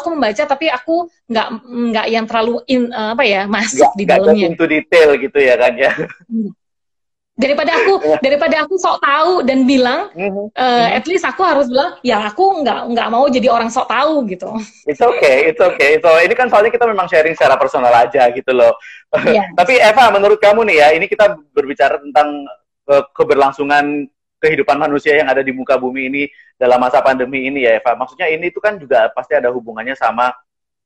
aku 0.00 0.08
membaca 0.16 0.44
tapi 0.48 0.72
aku 0.72 1.08
nggak 1.28 1.48
nggak 1.60 2.06
yang 2.08 2.24
terlalu 2.24 2.64
in 2.68 2.88
uh, 2.92 3.12
apa 3.12 3.24
ya 3.24 3.44
masuk 3.44 3.92
gak, 3.92 3.96
di 4.00 4.04
dalamnya. 4.08 4.48
Gak 4.56 4.68
detail 4.68 5.10
gitu 5.20 5.38
ya 5.40 5.54
kan 5.60 5.72
ya. 5.76 5.92
Daripada 7.40 7.72
aku 7.72 7.94
daripada 8.26 8.56
aku 8.68 8.74
sok 8.76 9.00
tahu 9.00 9.32
dan 9.48 9.64
bilang 9.64 10.12
mm-hmm. 10.12 10.52
uh, 10.52 10.88
at 10.92 11.04
least 11.08 11.24
aku 11.24 11.40
harus 11.40 11.72
bilang 11.72 11.96
ya 12.04 12.28
aku 12.28 12.60
nggak 12.60 12.92
nggak 12.92 13.08
mau 13.08 13.24
jadi 13.32 13.48
orang 13.48 13.72
sok 13.72 13.88
tahu 13.88 14.28
gitu. 14.28 14.52
It's 14.84 15.00
okay 15.00 15.48
it's 15.48 15.62
okay. 15.62 15.96
So 16.04 16.12
ini 16.20 16.36
kan 16.36 16.52
soalnya 16.52 16.68
kita 16.68 16.84
memang 16.84 17.08
sharing 17.08 17.32
secara 17.32 17.56
personal 17.56 17.92
aja 17.96 18.28
gitu 18.30 18.52
loh. 18.52 18.76
Yeah. 19.30 19.42
tapi 19.58 19.74
Eva 19.74 20.06
menurut 20.14 20.38
kamu 20.38 20.70
nih 20.70 20.76
ya 20.78 20.88
ini 20.94 21.10
kita 21.10 21.34
berbicara 21.50 21.98
tentang 21.98 22.46
uh, 22.86 23.02
keberlangsungan 23.10 24.06
kehidupan 24.40 24.80
manusia 24.80 25.20
yang 25.20 25.28
ada 25.28 25.44
di 25.44 25.52
muka 25.52 25.76
bumi 25.76 26.08
ini 26.08 26.22
dalam 26.56 26.80
masa 26.80 27.04
pandemi 27.04 27.46
ini 27.46 27.68
ya 27.68 27.76
Eva. 27.78 27.94
Maksudnya 27.94 28.30
ini 28.32 28.48
itu 28.48 28.58
kan 28.58 28.80
juga 28.80 29.12
pasti 29.12 29.36
ada 29.36 29.52
hubungannya 29.52 29.92
sama 29.94 30.32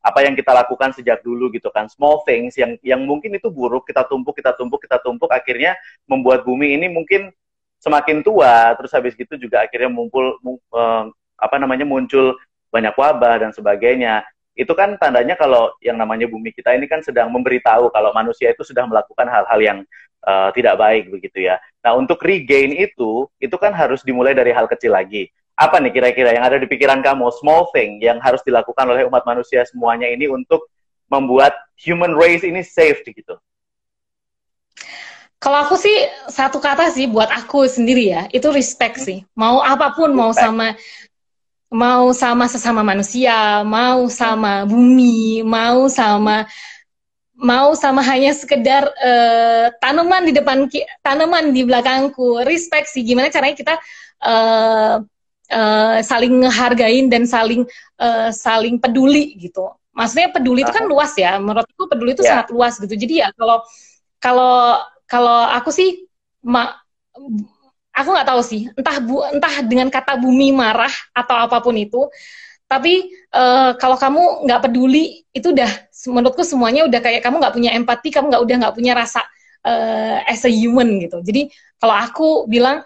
apa 0.04 0.20
yang 0.20 0.36
kita 0.36 0.52
lakukan 0.52 0.92
sejak 0.92 1.24
dulu 1.24 1.48
gitu 1.48 1.72
kan. 1.72 1.88
Small 1.88 2.20
things 2.28 2.60
yang 2.60 2.76
yang 2.84 3.00
mungkin 3.08 3.32
itu 3.32 3.48
buruk 3.48 3.88
kita 3.88 4.04
tumpuk 4.04 4.36
kita 4.36 4.52
tumpuk 4.52 4.84
kita 4.84 5.00
tumpuk 5.00 5.32
akhirnya 5.32 5.80
membuat 6.04 6.44
bumi 6.44 6.76
ini 6.76 6.92
mungkin 6.92 7.32
semakin 7.80 8.20
tua. 8.20 8.76
Terus 8.76 8.92
habis 8.92 9.16
gitu 9.16 9.40
juga 9.40 9.64
akhirnya 9.64 9.88
mumpul 9.88 10.36
uh, 10.44 11.08
apa 11.40 11.56
namanya 11.56 11.88
muncul 11.88 12.36
banyak 12.68 12.92
wabah 12.92 13.48
dan 13.48 13.50
sebagainya. 13.56 14.20
Itu 14.52 14.76
kan 14.76 15.00
tandanya 15.00 15.40
kalau 15.40 15.72
yang 15.80 15.96
namanya 15.96 16.28
bumi 16.28 16.52
kita 16.52 16.76
ini 16.76 16.84
kan 16.84 17.00
sedang 17.00 17.32
memberitahu 17.32 17.88
kalau 17.88 18.12
manusia 18.12 18.52
itu 18.52 18.60
sudah 18.62 18.84
melakukan 18.84 19.26
hal-hal 19.26 19.58
yang 19.58 19.78
uh, 20.28 20.52
tidak 20.52 20.76
baik 20.76 21.08
begitu 21.08 21.48
ya. 21.48 21.56
Nah 21.80 21.96
untuk 21.96 22.20
regain 22.20 22.76
itu 22.76 23.24
itu 23.40 23.56
kan 23.56 23.72
harus 23.72 24.04
dimulai 24.04 24.36
dari 24.36 24.52
hal 24.52 24.68
kecil 24.68 24.92
lagi 24.92 25.32
apa 25.54 25.78
nih 25.78 25.94
kira-kira 25.94 26.34
yang 26.34 26.44
ada 26.44 26.58
di 26.58 26.66
pikiran 26.66 26.98
kamu 26.98 27.30
small 27.38 27.70
thing 27.70 28.02
yang 28.02 28.18
harus 28.18 28.42
dilakukan 28.42 28.90
oleh 28.90 29.06
umat 29.06 29.22
manusia 29.22 29.62
semuanya 29.66 30.10
ini 30.10 30.26
untuk 30.26 30.66
membuat 31.06 31.54
human 31.78 32.14
race 32.18 32.42
ini 32.42 32.66
safe 32.66 33.06
gitu? 33.06 33.38
Kalau 35.38 35.60
aku 35.60 35.76
sih 35.76 35.94
satu 36.26 36.58
kata 36.58 36.90
sih 36.90 37.06
buat 37.06 37.28
aku 37.28 37.68
sendiri 37.68 38.04
ya 38.10 38.22
itu 38.32 38.48
respect 38.50 38.98
sih. 38.98 39.22
Mau 39.36 39.60
apa 39.62 39.94
pun 39.94 40.10
respect. 40.10 40.18
mau 40.18 40.30
sama 40.34 40.66
mau 41.74 42.04
sama 42.14 42.44
sesama 42.50 42.82
manusia, 42.82 43.62
mau 43.62 44.10
sama 44.10 44.66
bumi, 44.66 45.44
mau 45.46 45.86
sama 45.86 46.48
mau 47.34 47.74
sama 47.74 48.00
hanya 48.06 48.30
sekedar 48.30 48.86
uh, 48.88 49.66
tanaman 49.82 50.22
di 50.22 50.32
depan 50.32 50.70
tanaman 51.02 51.50
di 51.50 51.66
belakangku 51.66 52.46
respect 52.46 52.86
sih 52.94 53.02
gimana 53.02 53.26
caranya 53.26 53.58
kita 53.58 53.74
uh, 54.22 55.02
uh, 55.54 56.02
saling 56.02 56.42
ngehargain 56.42 57.06
dan 57.06 57.22
saling 57.24 57.62
uh, 58.02 58.34
saling 58.34 58.82
peduli 58.82 59.38
gitu. 59.38 59.70
Maksudnya 59.94 60.34
peduli 60.34 60.66
itu 60.66 60.74
kan 60.74 60.90
luas 60.90 61.14
ya. 61.14 61.38
Menurutku 61.38 61.86
peduli 61.86 62.18
itu 62.18 62.26
yeah. 62.26 62.42
sangat 62.42 62.50
luas 62.50 62.74
gitu. 62.82 62.94
Jadi 62.98 63.22
ya 63.22 63.30
kalau 63.38 63.62
kalau 64.18 64.82
kalau 65.06 65.38
aku 65.54 65.70
sih 65.70 66.10
ma, 66.42 66.74
aku 67.94 68.08
nggak 68.10 68.28
tahu 68.28 68.40
sih 68.42 68.66
entah 68.74 68.98
bu 68.98 69.22
entah 69.30 69.54
dengan 69.62 69.86
kata 69.88 70.18
bumi 70.18 70.50
marah 70.50 70.90
atau 71.14 71.36
apa 71.38 71.62
pun 71.62 71.78
itu 71.78 72.10
tapi 72.66 73.06
uh, 73.30 73.78
kalau 73.78 73.94
kamu 73.94 74.48
nggak 74.50 74.60
peduli 74.66 75.22
itu 75.30 75.54
udah 75.54 75.70
menurutku 76.10 76.42
semuanya 76.42 76.88
udah 76.90 76.98
kayak 76.98 77.22
kamu 77.22 77.38
nggak 77.38 77.54
punya 77.54 77.70
empati 77.78 78.08
kamu 78.10 78.34
nggak 78.34 78.42
udah 78.42 78.56
nggak 78.66 78.74
punya 78.74 78.92
rasa 78.98 79.22
uh, 79.62 80.18
as 80.26 80.42
a 80.42 80.50
human 80.50 80.98
gitu 80.98 81.22
jadi 81.22 81.46
kalau 81.78 81.94
aku 81.94 82.28
bilang 82.50 82.82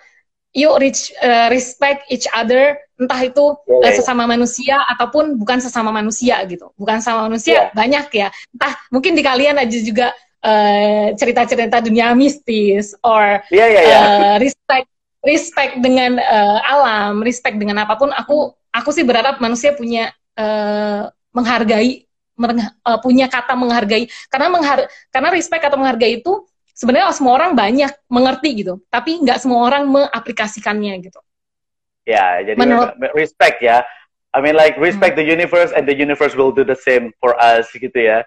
yuk 0.59 0.75
reach, 0.83 1.15
uh, 1.23 1.47
respect 1.55 2.03
each 2.11 2.27
other 2.35 2.75
entah 2.99 3.21
itu 3.23 3.55
yeah, 3.71 3.87
uh, 3.87 3.95
sesama 3.95 4.27
manusia 4.27 4.83
ataupun 4.91 5.39
bukan 5.39 5.63
sesama 5.63 5.95
manusia 5.95 6.43
gitu 6.51 6.75
bukan 6.75 6.99
sama 6.99 7.31
manusia 7.31 7.55
yeah. 7.55 7.67
banyak 7.71 8.07
ya 8.11 8.29
entah 8.51 8.75
mungkin 8.91 9.15
di 9.15 9.23
kalian 9.23 9.63
aja 9.63 9.79
juga 9.79 10.11
uh, 10.43 11.15
cerita-cerita 11.15 11.79
dunia 11.79 12.11
mistis 12.19 12.99
or 13.07 13.39
yeah, 13.55 13.71
yeah, 13.71 13.85
yeah. 13.87 14.03
Uh, 14.03 14.37
respect 14.43 14.91
respect 15.23 15.79
dengan 15.79 16.19
uh, 16.19 16.59
alam 16.67 17.23
respect 17.23 17.55
dengan 17.55 17.87
apa 17.87 17.95
pun 17.95 18.11
aku 18.11 18.51
aku 18.75 18.91
sih 18.91 19.07
berharap 19.07 19.39
manusia 19.39 19.75
punya 19.79 20.11
uh, 20.35 21.07
menghargai 21.31 22.03
uh, 22.39 22.99
punya 22.99 23.31
kata 23.31 23.55
menghargai 23.55 24.11
karena 24.31 24.49
menghar 24.51 24.79
karena 25.15 25.29
respect 25.31 25.63
atau 25.67 25.79
menghargai 25.79 26.19
itu 26.23 26.47
sebenarnya 26.79 27.11
semua 27.11 27.35
orang 27.35 27.59
banyak 27.59 27.91
mengerti 28.07 28.63
gitu, 28.63 28.79
tapi 28.87 29.19
nggak 29.19 29.43
semua 29.43 29.67
orang 29.67 29.91
mengaplikasikannya 29.91 30.95
gitu. 31.03 31.19
Ya, 32.07 32.39
jadi 32.47 32.55
Menurut, 32.55 32.95
respect 33.19 33.59
ya. 33.59 33.83
I 34.31 34.39
mean 34.39 34.55
like 34.55 34.79
respect 34.79 35.19
hmm. 35.19 35.21
the 35.25 35.27
universe 35.27 35.75
and 35.75 35.85
the 35.91 35.97
universe 35.97 36.39
will 36.39 36.55
do 36.55 36.63
the 36.63 36.79
same 36.79 37.11
for 37.19 37.35
us 37.43 37.67
gitu 37.75 37.99
ya. 37.99 38.23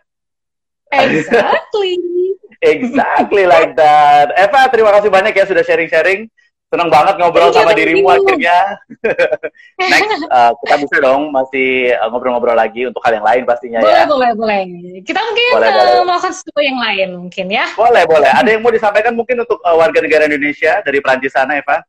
Exactly. 0.92 1.96
exactly 2.62 3.48
like 3.48 3.80
that. 3.80 4.36
Eva, 4.36 4.68
terima 4.68 4.92
kasih 5.00 5.08
banyak 5.08 5.32
ya 5.32 5.48
sudah 5.48 5.64
sharing-sharing. 5.64 6.28
Senang 6.72 6.88
banget 6.88 7.20
ngobrol 7.20 7.52
sama 7.52 7.76
dirimu 7.76 8.08
you. 8.08 8.16
akhirnya. 8.16 8.80
Next, 9.92 10.24
uh, 10.32 10.56
kita 10.64 10.76
bisa 10.88 10.96
dong 11.04 11.28
masih 11.28 11.92
uh, 12.00 12.08
ngobrol-ngobrol 12.08 12.56
lagi 12.56 12.88
untuk 12.88 13.04
hal 13.04 13.20
yang 13.20 13.28
lain 13.28 13.44
pastinya 13.44 13.84
boleh, 13.84 13.92
ya. 13.92 14.08
Boleh, 14.08 14.32
boleh, 14.40 14.62
boleh. 14.72 15.04
Kita 15.04 15.20
mungkin 15.20 15.52
boleh, 15.52 15.68
uh, 15.68 15.76
boleh. 15.76 16.04
melakukan 16.08 16.32
sesuatu 16.32 16.62
yang 16.64 16.80
lain 16.80 17.08
mungkin 17.20 17.46
ya. 17.52 17.68
Boleh, 17.76 18.08
boleh. 18.08 18.32
Ada 18.40 18.56
yang 18.56 18.64
mau 18.64 18.72
disampaikan 18.72 19.12
mungkin 19.20 19.44
untuk 19.44 19.60
uh, 19.68 19.76
warga 19.76 20.00
negara 20.00 20.32
Indonesia 20.32 20.80
dari 20.80 21.04
Prancis 21.04 21.36
sana, 21.36 21.60
Eva? 21.60 21.84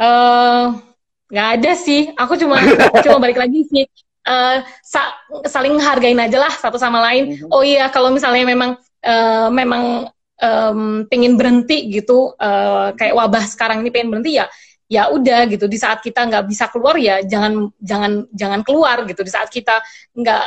Uh, 0.00 0.80
nggak 1.28 1.48
ada 1.60 1.72
sih. 1.76 2.08
Aku 2.16 2.40
cuma 2.40 2.56
cuma 3.04 3.20
balik 3.20 3.36
lagi 3.36 3.68
sih. 3.68 3.84
Uh, 4.24 4.64
sa 4.80 5.12
saling 5.44 5.76
hargain 5.76 6.16
aja 6.16 6.40
lah 6.40 6.52
satu 6.56 6.80
sama 6.80 7.04
lain. 7.04 7.36
Mm 7.36 7.36
-hmm. 7.36 7.52
Oh 7.52 7.60
iya, 7.60 7.92
kalau 7.92 8.08
misalnya 8.08 8.48
memang 8.48 8.80
uh, 9.04 9.48
memang 9.52 10.08
um, 10.40 11.04
pengen 11.08 11.38
berhenti 11.38 11.88
gitu, 11.92 12.34
uh, 12.36 12.92
kayak 12.96 13.14
wabah 13.16 13.44
sekarang 13.48 13.80
ini 13.84 13.90
pengen 13.92 14.12
berhenti 14.12 14.40
ya 14.40 14.46
ya 14.86 15.10
udah 15.10 15.50
gitu. 15.50 15.66
Di 15.66 15.78
saat 15.78 15.98
kita 15.98 16.26
nggak 16.30 16.46
bisa 16.46 16.70
keluar 16.70 16.94
ya 16.94 17.18
jangan 17.26 17.70
jangan 17.82 18.26
jangan 18.30 18.60
keluar 18.62 19.02
gitu. 19.06 19.26
Di 19.26 19.32
saat 19.34 19.50
kita 19.50 19.82
nggak 20.14 20.44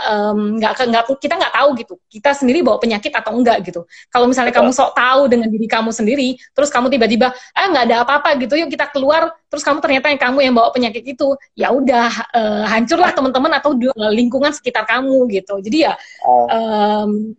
nggak 0.59 0.73
um, 0.79 0.89
nggak 0.89 1.05
kita 1.19 1.33
nggak 1.35 1.53
tahu 1.53 1.69
gitu 1.75 1.93
kita 2.07 2.31
sendiri 2.33 2.63
bawa 2.63 2.79
penyakit 2.79 3.11
atau 3.11 3.35
enggak 3.35 3.59
gitu. 3.67 3.83
Kalau 4.07 4.25
misalnya 4.31 4.55
kamu 4.55 4.71
sok 4.71 4.95
tahu 4.95 5.27
dengan 5.27 5.51
diri 5.51 5.67
kamu 5.67 5.91
sendiri 5.91 6.39
terus 6.55 6.71
kamu 6.71 6.87
tiba-tiba 6.87 7.35
ah 7.35 7.65
nggak 7.67 7.83
ada 7.91 7.95
apa-apa 8.07 8.39
gitu 8.39 8.55
yuk 8.55 8.71
kita 8.71 8.87
keluar 8.89 9.35
terus 9.51 9.61
kamu 9.61 9.83
ternyata 9.83 10.07
yang 10.07 10.21
kamu 10.21 10.37
yang 10.39 10.53
bawa 10.55 10.69
penyakit 10.71 11.03
itu 11.03 11.35
ya 11.53 11.75
udah 11.75 12.09
uh, 12.31 12.65
hancurlah 12.71 13.11
teman-teman 13.11 13.51
atau 13.59 13.75
lingkungan 14.15 14.55
sekitar 14.55 14.87
kamu 14.87 15.27
gitu. 15.35 15.59
Jadi 15.59 15.77
ya 15.83 15.93
um, 16.23 17.35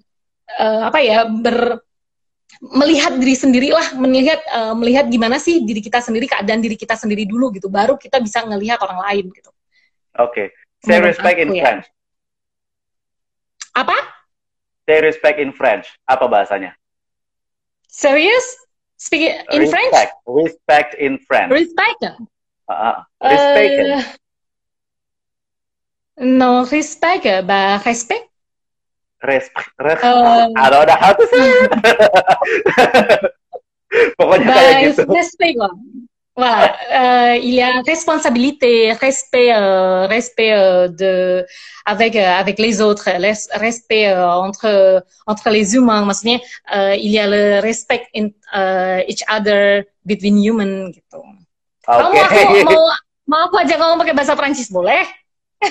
uh, 0.53 0.83
apa 0.93 0.99
ya 1.01 1.25
ber 1.25 1.81
melihat 2.59 3.15
diri 3.15 3.39
sendiri 3.39 3.71
lah, 3.71 3.95
melihat 3.95 4.43
uh, 4.51 4.75
melihat 4.75 5.07
gimana 5.07 5.39
sih 5.39 5.63
diri 5.63 5.79
kita 5.79 6.03
sendiri, 6.03 6.27
keadaan 6.27 6.59
diri 6.59 6.75
kita 6.75 6.99
sendiri 6.99 7.25
dulu 7.25 7.55
gitu, 7.55 7.71
baru 7.71 7.95
kita 7.95 8.19
bisa 8.19 8.43
ngelihat 8.43 8.83
orang 8.83 9.01
lain 9.07 9.31
gitu. 9.31 9.51
Oke, 10.19 10.27
okay. 10.27 10.47
say 10.83 10.99
respect 10.99 11.39
in 11.39 11.55
ya. 11.55 11.63
French. 11.63 11.87
Apa? 13.77 13.97
Say 14.89 14.99
respect 15.01 15.39
in 15.39 15.51
French. 15.55 15.87
Apa 16.11 16.27
bahasanya? 16.27 16.75
Serious? 17.87 18.43
Speak 19.01 19.25
in 19.51 19.65
respect. 19.65 19.91
French? 19.91 20.13
Respect 20.29 20.91
in 21.01 21.13
French. 21.25 21.51
Respect. 21.51 22.01
Uh, 22.69 23.03
respect. 23.19 23.75
Uh, 23.81 24.05
non, 26.21 26.69
respect. 26.69 27.25
Bah, 27.49 27.81
respect. 27.83 28.30
Respect, 29.23 29.71
respect. 29.79 30.05
Uh, 30.05 30.49
I 30.57 30.71
don't 30.71 30.87
know 30.89 30.99
how 30.99 31.13
to 31.13 31.25
say 31.29 31.45
it. 31.65 31.71
Pokoknya 34.17 34.47
bah, 34.47 34.55
kayak 34.55 34.75
gitu. 34.95 35.03
Respect 35.11 35.57
lah. 35.59 35.75
Voilà, 36.41 36.73
euh, 36.89 37.37
il 37.37 37.53
y 37.53 37.61
a 37.61 37.83
responsabilité, 37.85 38.93
respect, 38.93 39.53
euh, 39.53 40.07
respect 40.07 40.55
euh, 40.55 40.89
de 40.89 41.45
avec 41.85 42.17
euh, 42.17 42.25
avec 42.25 42.59
les 42.59 42.81
autres, 42.81 43.11
respect 43.59 44.09
entre 44.15 45.05
entre 45.27 45.51
les 45.51 45.75
humains. 45.75 46.07
Maksudnya, 46.07 46.39
il 46.97 47.11
y 47.11 47.19
a 47.19 47.27
le 47.27 47.61
respect 47.61 48.07
in 48.15 48.31
uh, 48.55 49.03
each 49.07 49.21
other 49.29 49.85
between 50.07 50.39
human 50.39 50.93
gitu. 50.95 51.21
Okay. 51.85 52.25
Kamu 52.25 52.65
mau, 52.65 52.73
mau 52.73 52.83
mau 53.31 53.41
aku 53.51 53.57
aja 53.61 53.75
ngomong 53.77 53.99
pakai 54.01 54.15
bahasa 54.15 54.39
Prancis 54.39 54.71
boleh? 54.71 55.03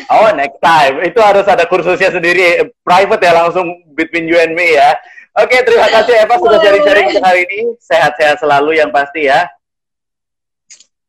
Oh, 0.10 0.30
next 0.38 0.62
time. 0.62 1.02
Itu 1.02 1.18
harus 1.22 1.50
ada 1.50 1.66
kursusnya 1.66 2.14
sendiri, 2.14 2.70
private 2.86 3.26
ya 3.26 3.34
langsung 3.34 3.82
between 3.98 4.30
you 4.30 4.38
and 4.38 4.54
me 4.54 4.78
ya. 4.78 4.94
Oke, 5.40 5.62
terima 5.66 5.88
kasih 5.90 6.26
Eva 6.26 6.36
sudah 6.38 6.60
sharing-sharing 6.62 7.08
hari 7.22 7.46
ini. 7.48 7.60
Sehat-sehat 7.82 8.42
selalu 8.44 8.78
yang 8.78 8.94
pasti 8.94 9.30
ya. 9.30 9.50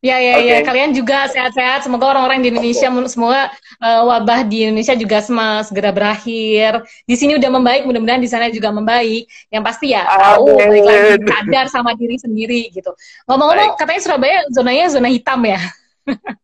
Ya, 0.00 0.16
ya, 0.16 0.40
okay. 0.40 0.48
ya. 0.48 0.58
Kalian 0.64 0.96
juga 0.96 1.28
sehat-sehat. 1.28 1.84
Semoga 1.84 2.08
orang-orang 2.08 2.40
di 2.40 2.48
Indonesia, 2.48 2.88
okay. 2.88 3.04
semoga 3.12 3.52
uh, 3.84 4.02
wabah 4.08 4.48
di 4.48 4.64
Indonesia 4.64 4.96
juga 4.96 5.20
semua 5.20 5.60
segera 5.60 5.92
berakhir. 5.92 6.80
Di 7.04 7.20
sini 7.20 7.36
udah 7.36 7.50
membaik, 7.52 7.84
mudah-mudahan 7.84 8.24
di 8.24 8.30
sana 8.32 8.48
juga 8.48 8.72
membaik. 8.72 9.28
Yang 9.52 9.62
pasti 9.68 9.92
ya, 9.92 10.08
tahu, 10.08 10.56
balik 10.56 10.84
lagi, 10.88 11.12
sadar 11.28 11.66
sama 11.68 11.92
diri 12.00 12.16
sendiri 12.16 12.72
gitu. 12.72 12.96
Ngomong-ngomong, 13.28 13.76
katanya 13.76 14.00
Surabaya 14.00 14.48
zonanya 14.48 14.88
zona 14.88 15.12
hitam 15.12 15.44
ya? 15.44 15.60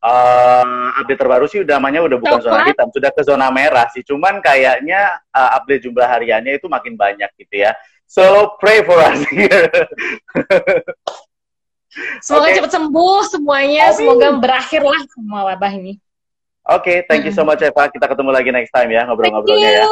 Uh, 0.03 0.99
update 1.03 1.21
terbaru 1.21 1.47
sih 1.51 1.63
udah 1.63 1.77
namanya 1.79 2.05
udah 2.07 2.19
bukan 2.19 2.41
zona 2.43 2.67
hitam, 2.67 2.89
sudah 2.91 3.11
ke 3.13 3.23
zona 3.27 3.49
merah 3.53 3.87
sih. 3.93 4.03
Cuman 4.07 4.41
kayaknya 4.41 5.21
uh, 5.31 5.57
update 5.61 5.87
jumlah 5.87 6.07
hariannya 6.07 6.59
itu 6.59 6.67
makin 6.67 6.95
banyak 6.95 7.29
gitu 7.37 7.67
ya. 7.67 7.77
So 8.07 8.55
pray 8.63 8.87
for 8.87 8.99
us 9.03 9.21
here. 9.29 9.67
Semoga 12.21 12.53
okay. 12.53 12.61
cepat 12.61 12.73
sembuh 12.77 13.21
semuanya, 13.25 13.89
Amin. 13.89 13.97
semoga 13.97 14.29
berakhirlah 14.37 15.01
semua 15.09 15.49
wabah 15.49 15.73
ini. 15.81 15.97
Oke, 16.69 16.93
okay, 16.93 16.99
thank 17.09 17.25
you 17.25 17.33
so 17.33 17.41
much 17.41 17.65
Eva. 17.65 17.89
Kita 17.89 18.05
ketemu 18.05 18.37
lagi 18.37 18.53
next 18.53 18.69
time 18.69 18.93
ya 18.93 19.09
ngobrol-ngobrolnya 19.09 19.81
ya. 19.81 19.85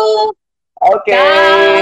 Oke. 0.84 1.16
Okay. 1.16 1.80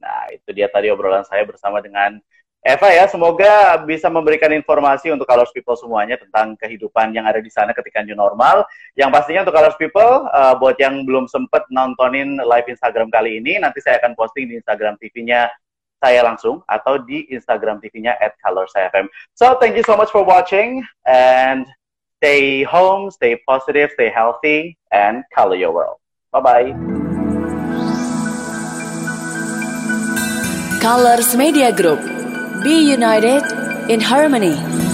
Nah, 0.00 0.22
itu 0.30 0.48
dia 0.54 0.70
tadi 0.70 0.86
obrolan 0.92 1.26
saya 1.26 1.42
bersama 1.42 1.82
dengan 1.82 2.22
Eva 2.60 2.92
ya, 2.92 3.08
semoga 3.08 3.80
bisa 3.88 4.12
memberikan 4.12 4.52
informasi 4.52 5.08
untuk 5.08 5.24
Colors 5.24 5.48
People 5.56 5.80
semuanya 5.80 6.20
tentang 6.20 6.60
kehidupan 6.60 7.16
yang 7.16 7.24
ada 7.24 7.40
di 7.40 7.48
sana 7.48 7.72
ketika 7.72 8.04
new 8.04 8.12
normal. 8.12 8.68
Yang 9.00 9.10
pastinya 9.16 9.40
untuk 9.48 9.56
Colors 9.56 9.80
People, 9.80 10.28
uh, 10.28 10.52
buat 10.60 10.76
yang 10.76 11.08
belum 11.08 11.24
sempat 11.24 11.64
nontonin 11.72 12.36
live 12.36 12.68
Instagram 12.68 13.08
kali 13.08 13.40
ini, 13.40 13.56
nanti 13.56 13.80
saya 13.80 13.96
akan 14.04 14.12
posting 14.12 14.52
di 14.52 14.60
Instagram 14.60 15.00
TV-nya 15.00 15.48
saya 16.04 16.20
langsung 16.20 16.60
atau 16.68 17.00
di 17.00 17.24
Instagram 17.32 17.80
TV-nya 17.80 18.20
at 18.20 18.36
FM. 18.76 19.08
So, 19.32 19.56
thank 19.56 19.80
you 19.80 19.84
so 19.88 19.96
much 19.96 20.12
for 20.12 20.20
watching 20.20 20.84
and 21.08 21.64
stay 22.20 22.60
home, 22.68 23.08
stay 23.08 23.40
positive, 23.48 23.88
stay 23.96 24.12
healthy, 24.12 24.76
and 24.92 25.24
color 25.32 25.56
your 25.56 25.72
world. 25.72 25.96
Bye-bye. 26.36 26.76
Colors 30.80 31.36
Media 31.36 31.72
Group 31.72 32.19
Be 32.62 32.92
united 32.92 33.42
in 33.90 34.00
harmony. 34.00 34.89